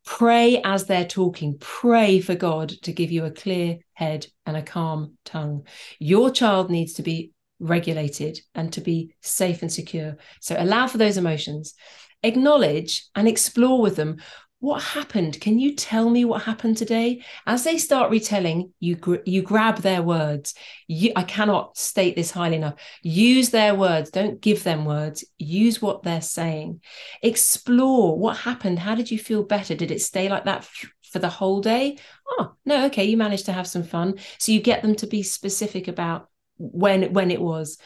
pray 0.05 0.61
as 0.63 0.85
they're 0.85 1.05
talking. 1.05 1.57
Pray 1.59 2.19
for 2.19 2.35
God 2.35 2.69
to 2.83 2.91
give 2.91 3.11
you 3.11 3.25
a 3.25 3.31
clear 3.31 3.79
head 3.93 4.27
and 4.45 4.57
a 4.57 4.61
calm 4.61 5.17
tongue. 5.25 5.65
Your 5.99 6.29
child 6.29 6.69
needs 6.69 6.93
to 6.93 7.03
be 7.03 7.31
regulated 7.59 8.39
and 8.53 8.71
to 8.73 8.81
be 8.81 9.15
safe 9.21 9.61
and 9.61 9.71
secure. 9.71 10.17
So 10.41 10.55
allow 10.57 10.87
for 10.87 10.97
those 10.97 11.17
emotions, 11.17 11.73
acknowledge 12.21 13.07
and 13.15 13.27
explore 13.27 13.81
with 13.81 13.95
them 13.95 14.17
what 14.63 14.81
happened? 14.81 15.41
Can 15.41 15.59
you 15.59 15.75
tell 15.75 16.09
me 16.09 16.23
what 16.23 16.43
happened 16.43 16.77
today? 16.77 17.21
As 17.45 17.65
they 17.65 17.77
start 17.77 18.11
retelling 18.11 18.71
you 18.79 18.95
gr- 18.95 19.17
you 19.25 19.41
grab 19.41 19.79
their 19.79 20.01
words. 20.01 20.53
You, 20.87 21.11
i 21.17 21.23
cannot 21.23 21.77
state 21.77 22.15
this 22.15 22.31
highly 22.31 22.55
enough. 22.55 22.75
Use 23.01 23.49
their 23.49 23.75
words. 23.75 24.09
Don't 24.09 24.39
give 24.39 24.63
them 24.63 24.85
words. 24.85 25.25
Use 25.37 25.81
what 25.81 26.03
they're 26.03 26.21
saying. 26.21 26.79
Explore 27.21 28.17
what 28.17 28.37
happened. 28.37 28.79
How 28.79 28.95
did 28.95 29.11
you 29.11 29.19
feel 29.19 29.43
better? 29.43 29.75
Did 29.75 29.91
it 29.91 30.01
stay 30.01 30.29
like 30.29 30.45
that 30.45 30.59
f- 30.59 30.89
for 31.11 31.19
the 31.19 31.27
whole 31.27 31.59
day? 31.59 31.97
Oh 32.29 32.53
no 32.63 32.85
okay 32.85 33.03
you 33.03 33.17
managed 33.17 33.47
to 33.47 33.51
have 33.51 33.67
some 33.67 33.83
fun. 33.83 34.15
So 34.37 34.53
you 34.53 34.61
get 34.61 34.81
them 34.81 34.95
to 34.95 35.07
be 35.07 35.23
specific 35.23 35.89
about 35.89 36.29
when 36.55 37.11
when 37.11 37.31
it 37.31 37.41
was. 37.41 37.79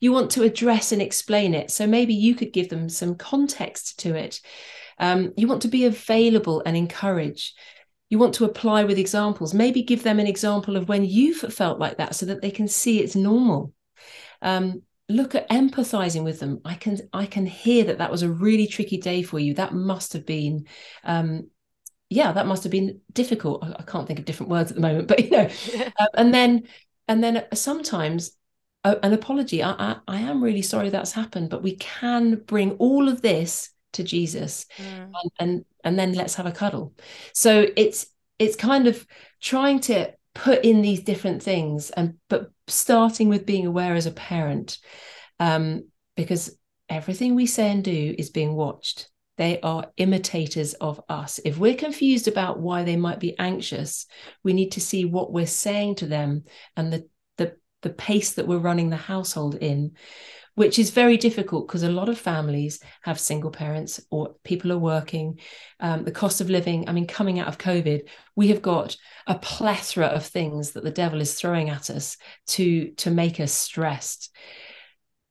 You 0.00 0.12
want 0.12 0.30
to 0.30 0.44
address 0.44 0.92
and 0.92 1.02
explain 1.02 1.52
it. 1.52 1.70
So 1.70 1.86
maybe 1.86 2.14
you 2.14 2.34
could 2.34 2.54
give 2.54 2.70
them 2.70 2.88
some 2.88 3.16
context 3.16 3.98
to 4.00 4.14
it 4.14 4.40
um, 5.02 5.32
you 5.36 5.48
want 5.48 5.62
to 5.62 5.68
be 5.68 5.84
available 5.84 6.62
and 6.64 6.76
encourage. 6.76 7.54
You 8.08 8.18
want 8.18 8.34
to 8.34 8.44
apply 8.44 8.84
with 8.84 8.98
examples. 8.98 9.52
Maybe 9.52 9.82
give 9.82 10.04
them 10.04 10.20
an 10.20 10.28
example 10.28 10.76
of 10.76 10.88
when 10.88 11.04
you've 11.04 11.52
felt 11.52 11.80
like 11.80 11.96
that 11.96 12.14
so 12.14 12.24
that 12.26 12.40
they 12.40 12.52
can 12.52 12.68
see 12.68 13.00
it's 13.00 13.16
normal. 13.16 13.72
Um, 14.42 14.82
look 15.08 15.34
at 15.34 15.50
empathizing 15.50 16.22
with 16.22 16.38
them. 16.38 16.60
I 16.64 16.74
can 16.74 16.98
I 17.12 17.26
can 17.26 17.46
hear 17.46 17.84
that 17.84 17.98
that 17.98 18.12
was 18.12 18.22
a 18.22 18.30
really 18.30 18.68
tricky 18.68 18.96
day 18.96 19.24
for 19.24 19.40
you. 19.40 19.54
That 19.54 19.74
must 19.74 20.12
have 20.12 20.24
been 20.24 20.66
um, 21.02 21.50
yeah, 22.08 22.30
that 22.30 22.46
must 22.46 22.62
have 22.62 22.70
been 22.70 23.00
difficult. 23.12 23.64
I, 23.64 23.74
I, 23.80 23.82
can't 23.82 24.06
think 24.06 24.20
of 24.20 24.24
different 24.24 24.50
words 24.50 24.70
at 24.70 24.76
the 24.76 24.82
moment, 24.82 25.08
but 25.08 25.24
you 25.24 25.30
know, 25.30 25.48
uh, 25.98 26.06
and 26.14 26.32
then 26.32 26.68
and 27.08 27.24
then 27.24 27.44
sometimes 27.54 28.36
uh, 28.84 28.96
an 29.02 29.14
apology. 29.14 29.64
I, 29.64 29.72
I, 29.72 29.96
I 30.06 30.20
am 30.20 30.44
really 30.44 30.62
sorry 30.62 30.90
that's 30.90 31.12
happened, 31.12 31.50
but 31.50 31.64
we 31.64 31.74
can 31.74 32.36
bring 32.46 32.72
all 32.72 33.08
of 33.08 33.20
this 33.20 33.70
to 33.92 34.02
Jesus 34.02 34.66
mm. 34.76 35.10
and, 35.12 35.30
and 35.38 35.64
and 35.84 35.98
then 35.98 36.12
let's 36.12 36.34
have 36.34 36.46
a 36.46 36.52
cuddle. 36.52 36.94
So 37.34 37.66
it's 37.76 38.06
it's 38.38 38.56
kind 38.56 38.86
of 38.86 39.06
trying 39.40 39.80
to 39.80 40.12
put 40.34 40.64
in 40.64 40.82
these 40.82 41.00
different 41.00 41.42
things 41.42 41.90
and 41.90 42.14
but 42.28 42.50
starting 42.66 43.28
with 43.28 43.46
being 43.46 43.66
aware 43.66 43.94
as 43.94 44.06
a 44.06 44.12
parent 44.12 44.78
um, 45.38 45.88
because 46.16 46.56
everything 46.88 47.34
we 47.34 47.46
say 47.46 47.70
and 47.70 47.84
do 47.84 48.14
is 48.18 48.30
being 48.30 48.54
watched 48.54 49.10
they 49.38 49.60
are 49.60 49.90
imitators 49.96 50.74
of 50.74 51.00
us 51.08 51.38
if 51.44 51.58
we're 51.58 51.74
confused 51.74 52.28
about 52.28 52.60
why 52.60 52.82
they 52.82 52.96
might 52.96 53.20
be 53.20 53.38
anxious 53.38 54.06
we 54.42 54.52
need 54.52 54.72
to 54.72 54.80
see 54.80 55.04
what 55.04 55.32
we're 55.32 55.46
saying 55.46 55.94
to 55.94 56.06
them 56.06 56.44
and 56.76 56.92
the 56.92 57.06
the, 57.82 57.90
pace 57.90 58.32
that 58.32 58.46
we're 58.46 58.58
running 58.58 58.90
the 58.90 58.96
household 58.96 59.56
in 59.56 59.92
which 60.54 60.78
is 60.78 60.90
very 60.90 61.16
difficult 61.16 61.66
because 61.66 61.82
a 61.82 61.90
lot 61.90 62.08
of 62.08 62.18
families 62.18 62.80
have 63.02 63.18
single 63.18 63.50
parents 63.50 64.00
or 64.10 64.34
people 64.44 64.70
are 64.70 64.78
working. 64.78 65.38
Um, 65.80 66.04
the 66.04 66.12
cost 66.12 66.40
of 66.40 66.50
living, 66.50 66.88
I 66.88 66.92
mean, 66.92 67.06
coming 67.06 67.38
out 67.38 67.48
of 67.48 67.58
COVID, 67.58 68.02
we 68.36 68.48
have 68.48 68.60
got 68.60 68.96
a 69.26 69.38
plethora 69.38 70.06
of 70.06 70.26
things 70.26 70.72
that 70.72 70.84
the 70.84 70.90
devil 70.90 71.20
is 71.20 71.34
throwing 71.34 71.70
at 71.70 71.88
us 71.88 72.18
to, 72.48 72.90
to 72.98 73.10
make 73.10 73.40
us 73.40 73.52
stressed. 73.52 74.30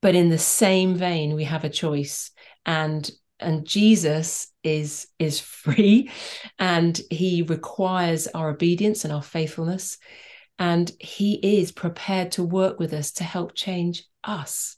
But 0.02 0.16
in 0.16 0.30
the 0.30 0.40
same 0.40 0.96
vein, 0.96 1.36
we 1.36 1.44
have 1.44 1.64
a 1.64 1.70
choice. 1.70 2.32
And 2.66 3.10
and 3.40 3.66
Jesus 3.66 4.48
is 4.64 5.08
is 5.18 5.40
free 5.64 6.12
and 6.60 7.00
he 7.10 7.42
requires 7.42 8.28
our 8.28 8.50
obedience 8.50 9.04
and 9.04 9.12
our 9.12 9.24
faithfulness 9.24 9.98
and 10.60 10.92
he 11.00 11.60
is 11.60 11.72
prepared 11.72 12.32
to 12.34 12.44
work 12.44 12.80
with 12.80 12.94
us 12.94 13.12
to 13.12 13.24
help 13.24 13.56
change 13.56 14.04
us 14.24 14.78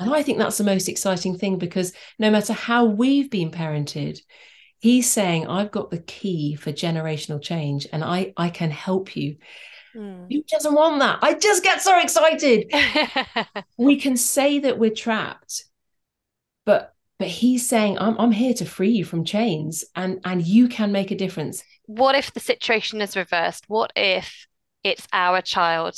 and 0.00 0.14
I 0.14 0.22
think 0.22 0.38
that's 0.38 0.58
the 0.58 0.64
most 0.64 0.88
exciting 0.88 1.36
thing 1.36 1.58
because 1.58 1.92
no 2.18 2.30
matter 2.30 2.54
how 2.54 2.86
we've 2.86 3.30
been 3.30 3.50
parented, 3.50 4.20
he's 4.78 5.10
saying, 5.10 5.46
I've 5.46 5.70
got 5.70 5.90
the 5.90 6.00
key 6.00 6.54
for 6.54 6.72
generational 6.72 7.40
change 7.40 7.86
and 7.92 8.02
I, 8.02 8.32
I 8.36 8.48
can 8.48 8.70
help 8.70 9.14
you. 9.14 9.36
Mm. 9.94 10.32
Who 10.32 10.42
doesn't 10.48 10.74
want 10.74 11.00
that? 11.00 11.18
I 11.20 11.34
just 11.34 11.62
get 11.62 11.82
so 11.82 12.00
excited. 12.00 12.72
we 13.76 14.00
can 14.00 14.16
say 14.16 14.60
that 14.60 14.78
we're 14.78 14.90
trapped, 14.90 15.64
but 16.64 16.94
but 17.18 17.28
he's 17.28 17.68
saying, 17.68 17.98
I'm, 17.98 18.18
I'm 18.18 18.32
here 18.32 18.54
to 18.54 18.64
free 18.64 18.88
you 18.88 19.04
from 19.04 19.26
chains 19.26 19.84
and 19.94 20.20
and 20.24 20.46
you 20.46 20.68
can 20.68 20.92
make 20.92 21.10
a 21.10 21.16
difference. 21.16 21.62
What 21.84 22.14
if 22.14 22.32
the 22.32 22.40
situation 22.40 23.02
is 23.02 23.16
reversed? 23.16 23.64
What 23.68 23.92
if 23.96 24.46
it's 24.84 25.06
our 25.12 25.40
child 25.40 25.96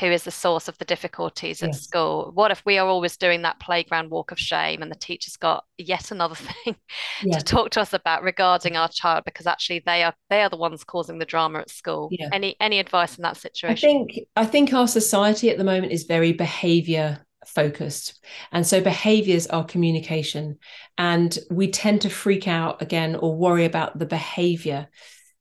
who 0.00 0.06
is 0.06 0.24
the 0.24 0.30
source 0.30 0.66
of 0.66 0.76
the 0.78 0.84
difficulties 0.84 1.62
at 1.62 1.68
yes. 1.68 1.82
school? 1.82 2.32
What 2.34 2.50
if 2.50 2.64
we 2.66 2.78
are 2.78 2.86
always 2.86 3.16
doing 3.16 3.42
that 3.42 3.60
playground 3.60 4.10
walk 4.10 4.32
of 4.32 4.38
shame 4.40 4.82
and 4.82 4.90
the 4.90 4.96
teacher's 4.96 5.36
got 5.36 5.64
yet 5.78 6.10
another 6.10 6.34
thing 6.64 6.74
yeah. 7.22 7.38
to 7.38 7.44
talk 7.44 7.70
to 7.70 7.80
us 7.80 7.92
about 7.92 8.24
regarding 8.24 8.76
our 8.76 8.88
child 8.88 9.22
because 9.24 9.46
actually 9.46 9.82
they 9.86 10.02
are 10.02 10.14
they 10.30 10.42
are 10.42 10.48
the 10.48 10.56
ones 10.56 10.82
causing 10.82 11.18
the 11.18 11.24
drama 11.24 11.60
at 11.60 11.70
school. 11.70 12.08
Yeah. 12.10 12.28
Any 12.32 12.56
any 12.60 12.80
advice 12.80 13.16
in 13.16 13.22
that 13.22 13.36
situation? 13.36 13.88
I 13.88 13.92
think 13.92 14.18
I 14.34 14.46
think 14.46 14.72
our 14.72 14.88
society 14.88 15.50
at 15.50 15.58
the 15.58 15.64
moment 15.64 15.92
is 15.92 16.04
very 16.04 16.32
behavior 16.32 17.24
focused. 17.46 18.24
And 18.52 18.66
so 18.66 18.80
behaviors 18.80 19.46
are 19.46 19.64
communication. 19.64 20.58
And 20.98 21.38
we 21.50 21.70
tend 21.70 22.00
to 22.02 22.10
freak 22.10 22.48
out 22.48 22.82
again 22.82 23.16
or 23.16 23.36
worry 23.36 23.64
about 23.64 23.98
the 23.98 24.06
behavior 24.06 24.88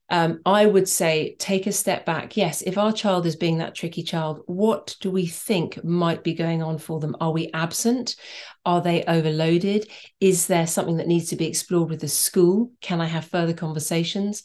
um, 0.10 0.42
I 0.46 0.66
would 0.66 0.88
say 0.88 1.36
take 1.40 1.66
a 1.66 1.72
step 1.72 2.06
back. 2.06 2.36
Yes, 2.38 2.62
if 2.62 2.78
our 2.78 2.92
child 2.92 3.26
is 3.26 3.36
being 3.36 3.58
that 3.60 3.74
tricky 3.74 4.04
child, 4.04 4.42
what 4.46 4.96
do 5.02 5.10
we 5.10 5.26
think 5.26 5.84
might 5.84 6.24
be 6.24 6.34
going 6.34 6.62
on 6.62 6.78
for 6.78 7.00
them? 7.00 7.16
Are 7.20 7.32
we 7.32 7.50
absent? 7.54 8.16
Are 8.66 8.82
they 8.82 9.04
overloaded? 9.06 9.90
Is 10.20 10.48
there 10.48 10.68
something 10.68 10.98
that 10.98 11.08
needs 11.08 11.30
to 11.30 11.36
be 11.36 11.48
explored 11.48 11.90
with 11.90 12.02
the 12.02 12.08
school? 12.08 12.72
Can 12.82 13.02
I 13.02 13.06
have 13.06 13.26
further 13.26 13.54
conversations? 13.54 14.44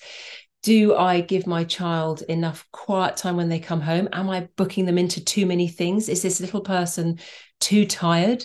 Do 0.63 0.97
I 0.97 1.21
give 1.21 1.47
my 1.47 1.65
child 1.65 2.23
enough 2.23 2.67
quiet 2.73 3.17
time 3.17 3.37
when 3.37 3.49
they 3.49 3.61
come 3.61 3.81
home? 3.81 4.09
Am 4.13 4.29
I 4.29 4.49
booking 4.57 4.87
them 4.87 4.99
into 4.99 5.25
too 5.25 5.47
many 5.47 5.69
things? 5.69 6.09
Is 6.09 6.23
this 6.23 6.41
little 6.41 6.63
person 6.63 7.19
too 7.61 7.85
tired? 7.85 8.45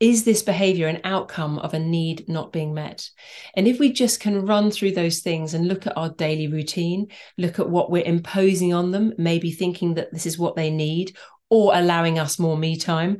Is 0.00 0.24
this 0.24 0.42
behavior 0.42 0.88
an 0.88 1.00
outcome 1.04 1.58
of 1.58 1.72
a 1.72 1.78
need 1.78 2.28
not 2.28 2.52
being 2.52 2.74
met? 2.74 3.08
And 3.56 3.68
if 3.68 3.78
we 3.78 3.92
just 3.92 4.20
can 4.20 4.44
run 4.44 4.70
through 4.70 4.92
those 4.92 5.20
things 5.20 5.54
and 5.54 5.68
look 5.68 5.86
at 5.86 5.96
our 5.96 6.10
daily 6.10 6.48
routine, 6.48 7.06
look 7.38 7.58
at 7.58 7.70
what 7.70 7.90
we're 7.90 8.04
imposing 8.04 8.74
on 8.74 8.90
them, 8.90 9.12
maybe 9.18 9.52
thinking 9.52 9.94
that 9.94 10.12
this 10.12 10.26
is 10.26 10.38
what 10.38 10.56
they 10.56 10.70
need 10.70 11.16
or 11.48 11.74
allowing 11.74 12.18
us 12.18 12.38
more 12.38 12.56
me 12.56 12.76
time. 12.76 13.18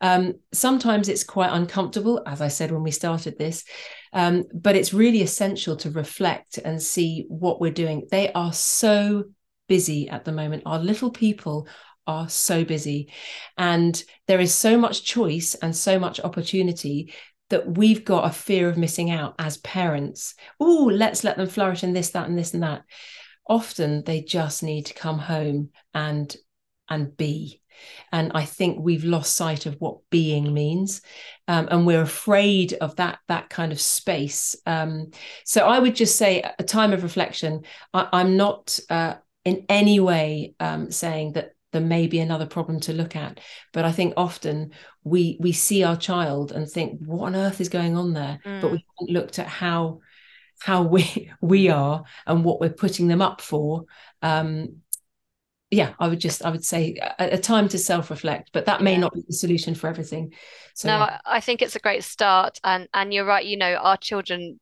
Um, 0.00 0.34
sometimes 0.52 1.08
it's 1.08 1.24
quite 1.24 1.52
uncomfortable, 1.52 2.22
as 2.26 2.40
I 2.40 2.48
said 2.48 2.70
when 2.70 2.82
we 2.82 2.90
started 2.90 3.38
this, 3.38 3.64
um, 4.12 4.44
but 4.52 4.76
it's 4.76 4.92
really 4.92 5.22
essential 5.22 5.76
to 5.76 5.90
reflect 5.90 6.58
and 6.58 6.82
see 6.82 7.24
what 7.28 7.60
we're 7.60 7.70
doing. 7.70 8.06
They 8.10 8.32
are 8.32 8.52
so 8.52 9.24
busy 9.68 10.08
at 10.08 10.24
the 10.24 10.32
moment. 10.32 10.64
Our 10.66 10.78
little 10.78 11.10
people 11.10 11.68
are 12.06 12.28
so 12.28 12.64
busy 12.64 13.12
and 13.56 14.02
there 14.26 14.40
is 14.40 14.54
so 14.54 14.78
much 14.78 15.04
choice 15.04 15.54
and 15.56 15.74
so 15.74 15.98
much 15.98 16.20
opportunity 16.20 17.12
that 17.50 17.76
we've 17.76 18.04
got 18.04 18.28
a 18.28 18.32
fear 18.32 18.68
of 18.68 18.76
missing 18.76 19.10
out 19.10 19.34
as 19.38 19.56
parents. 19.58 20.34
Oh, 20.58 20.90
let's 20.92 21.24
let 21.24 21.36
them 21.36 21.48
flourish 21.48 21.84
in 21.84 21.92
this, 21.92 22.10
that, 22.10 22.28
and 22.28 22.36
this 22.36 22.54
and 22.54 22.62
that. 22.62 22.82
Often 23.48 24.02
they 24.04 24.22
just 24.22 24.62
need 24.62 24.86
to 24.86 24.94
come 24.94 25.18
home 25.18 25.70
and 25.94 26.34
and 26.88 27.16
be. 27.16 27.60
And 28.10 28.32
I 28.34 28.44
think 28.44 28.78
we've 28.80 29.04
lost 29.04 29.36
sight 29.36 29.66
of 29.66 29.76
what 29.78 29.98
being 30.10 30.54
means, 30.54 31.02
um, 31.46 31.68
and 31.70 31.86
we're 31.86 32.02
afraid 32.02 32.72
of 32.74 32.96
that 32.96 33.18
that 33.28 33.50
kind 33.50 33.70
of 33.70 33.80
space. 33.80 34.56
Um, 34.64 35.10
so 35.44 35.66
I 35.66 35.78
would 35.78 35.94
just 35.94 36.16
say 36.16 36.42
a 36.58 36.64
time 36.64 36.92
of 36.92 37.02
reflection. 37.02 37.62
I, 37.92 38.20
am 38.20 38.36
not 38.36 38.78
uh, 38.88 39.14
in 39.44 39.66
any 39.68 40.00
way 40.00 40.54
um, 40.58 40.90
saying 40.90 41.32
that 41.34 41.52
there 41.76 41.86
may 41.86 42.06
be 42.06 42.20
another 42.20 42.46
problem 42.46 42.80
to 42.80 42.94
look 42.94 43.14
at 43.14 43.38
but 43.74 43.84
i 43.84 43.92
think 43.92 44.14
often 44.16 44.72
we 45.04 45.36
we 45.40 45.52
see 45.52 45.84
our 45.84 45.96
child 45.96 46.52
and 46.52 46.68
think 46.68 46.98
what 47.04 47.26
on 47.26 47.36
earth 47.36 47.60
is 47.60 47.68
going 47.68 47.96
on 47.96 48.14
there 48.14 48.40
mm. 48.44 48.60
but 48.62 48.72
we 48.72 48.84
haven't 48.98 49.12
looked 49.12 49.38
at 49.38 49.46
how 49.46 50.00
how 50.60 50.82
we 50.82 51.30
we 51.42 51.68
are 51.68 52.02
and 52.26 52.44
what 52.44 52.60
we're 52.60 52.70
putting 52.70 53.08
them 53.08 53.20
up 53.20 53.42
for 53.42 53.84
um 54.22 54.76
yeah 55.70 55.92
i 55.98 56.08
would 56.08 56.20
just 56.20 56.42
i 56.44 56.48
would 56.48 56.64
say 56.64 56.96
a, 57.18 57.34
a 57.34 57.38
time 57.38 57.68
to 57.68 57.76
self-reflect 57.76 58.50
but 58.54 58.64
that 58.64 58.82
may 58.82 58.92
yeah. 58.92 59.00
not 59.00 59.12
be 59.12 59.22
the 59.26 59.34
solution 59.34 59.74
for 59.74 59.88
everything 59.88 60.32
so 60.74 60.88
no 60.88 60.98
yeah. 60.98 61.18
i 61.26 61.40
think 61.40 61.60
it's 61.60 61.76
a 61.76 61.80
great 61.80 62.04
start 62.04 62.58
and 62.64 62.88
and 62.94 63.12
you're 63.12 63.26
right 63.26 63.44
you 63.44 63.56
know 63.58 63.74
our 63.74 63.98
children 63.98 64.58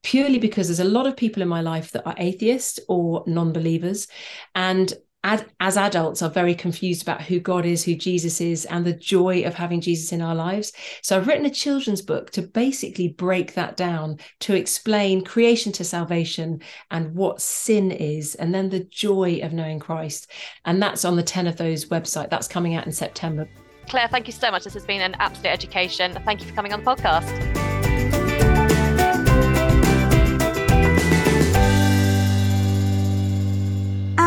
purely 0.06 0.38
because 0.38 0.68
there's 0.68 0.78
a 0.78 0.84
lot 0.84 1.04
of 1.04 1.16
people 1.16 1.42
in 1.42 1.48
my 1.48 1.60
life 1.60 1.90
that 1.90 2.06
are 2.06 2.14
atheist 2.18 2.78
or 2.86 3.24
non-believers 3.26 4.06
and 4.54 4.94
as 5.24 5.76
adults 5.76 6.22
are 6.22 6.30
very 6.30 6.54
confused 6.54 7.02
about 7.02 7.20
who 7.20 7.40
God 7.40 7.66
is, 7.66 7.82
who 7.82 7.96
Jesus 7.96 8.40
is, 8.40 8.64
and 8.66 8.84
the 8.84 8.92
joy 8.92 9.42
of 9.42 9.54
having 9.54 9.80
Jesus 9.80 10.12
in 10.12 10.22
our 10.22 10.36
lives. 10.36 10.72
So 11.02 11.16
I've 11.16 11.26
written 11.26 11.46
a 11.46 11.50
children's 11.50 12.00
book 12.00 12.30
to 12.30 12.42
basically 12.42 13.08
break 13.08 13.54
that 13.54 13.76
down, 13.76 14.20
to 14.42 14.54
explain 14.54 15.24
creation 15.24 15.72
to 15.72 15.82
salvation 15.82 16.62
and 16.92 17.12
what 17.12 17.40
sin 17.40 17.90
is, 17.90 18.36
and 18.36 18.54
then 18.54 18.68
the 18.68 18.84
joy 18.84 19.40
of 19.42 19.52
knowing 19.52 19.80
Christ. 19.80 20.30
And 20.64 20.80
that's 20.80 21.04
on 21.04 21.16
the 21.16 21.24
10 21.24 21.48
of 21.48 21.56
those 21.56 21.86
website. 21.86 22.30
That's 22.30 22.46
coming 22.46 22.76
out 22.76 22.86
in 22.86 22.92
September. 22.92 23.48
Clare, 23.88 24.06
thank 24.06 24.28
you 24.28 24.32
so 24.32 24.52
much. 24.52 24.62
This 24.62 24.74
has 24.74 24.86
been 24.86 25.00
an 25.00 25.16
absolute 25.18 25.50
education. 25.50 26.16
Thank 26.24 26.42
you 26.42 26.46
for 26.46 26.54
coming 26.54 26.72
on 26.72 26.84
the 26.84 26.88
podcast. 26.88 27.55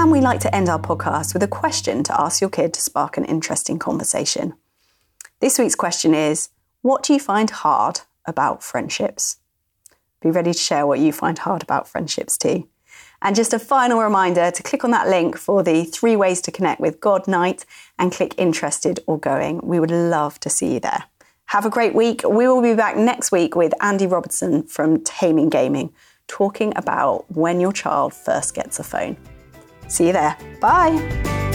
And 0.10 0.18
we 0.18 0.22
like 0.22 0.40
to 0.40 0.56
end 0.56 0.70
our 0.70 0.80
podcast 0.80 1.36
with 1.36 1.44
a 1.44 1.48
question 1.48 2.04
to 2.06 2.20
ask 2.20 2.42
your 2.42 2.50
kid 2.50 2.74
to 2.74 2.82
spark 2.82 3.16
an 3.16 3.26
interesting 3.26 3.78
conversation. 3.78 4.56
This 5.40 5.60
week's 5.60 5.76
question 5.76 6.16
is 6.16 6.50
What 6.82 7.04
do 7.04 7.14
you 7.14 7.20
find 7.20 7.48
hard 7.52 8.00
about 8.26 8.64
friendships? 8.64 9.38
Be 10.20 10.32
ready 10.32 10.52
to 10.52 10.58
share 10.58 10.88
what 10.88 10.98
you 10.98 11.14
find 11.14 11.38
hard 11.38 11.62
about 11.62 11.88
friendships 11.88 12.40
too. 12.40 12.68
And 13.22 13.36
just 13.36 13.54
a 13.54 13.60
final 13.60 14.02
reminder 14.02 14.50
to 14.50 14.64
click 14.64 14.84
on 14.84 14.90
that 14.90 15.08
link 15.08 15.38
for 15.38 15.62
the 15.62 15.84
three 15.84 16.16
ways 16.16 16.42
to 16.42 16.52
connect 16.52 16.82
with 16.82 17.00
God 17.00 17.28
night 17.28 17.64
and 18.00 18.12
click 18.12 18.34
interested 18.36 19.00
or 19.06 19.20
going. 19.20 19.62
We 19.62 19.80
would 19.80 19.92
love 19.92 20.40
to 20.40 20.50
see 20.50 20.74
you 20.74 20.80
there. 20.80 21.04
Have 21.46 21.68
a 21.68 21.70
great 21.70 21.94
week. 21.94 22.24
We 22.24 22.48
will 22.48 22.64
be 22.64 22.74
back 22.74 22.98
next 22.98 23.32
week 23.32 23.56
with 23.56 23.76
Andy 23.80 24.08
Robertson 24.08 24.64
from 24.64 25.04
Taming 25.04 25.50
Gaming 25.50 25.94
talking 26.28 26.74
about 26.76 27.32
when 27.32 27.60
your 27.60 27.72
child 27.72 28.16
first 28.16 28.56
gets 28.56 28.80
a 28.80 28.84
phone. 28.84 29.16
See 29.90 30.08
you 30.08 30.14
there. 30.14 30.38
Bye. 30.62 31.49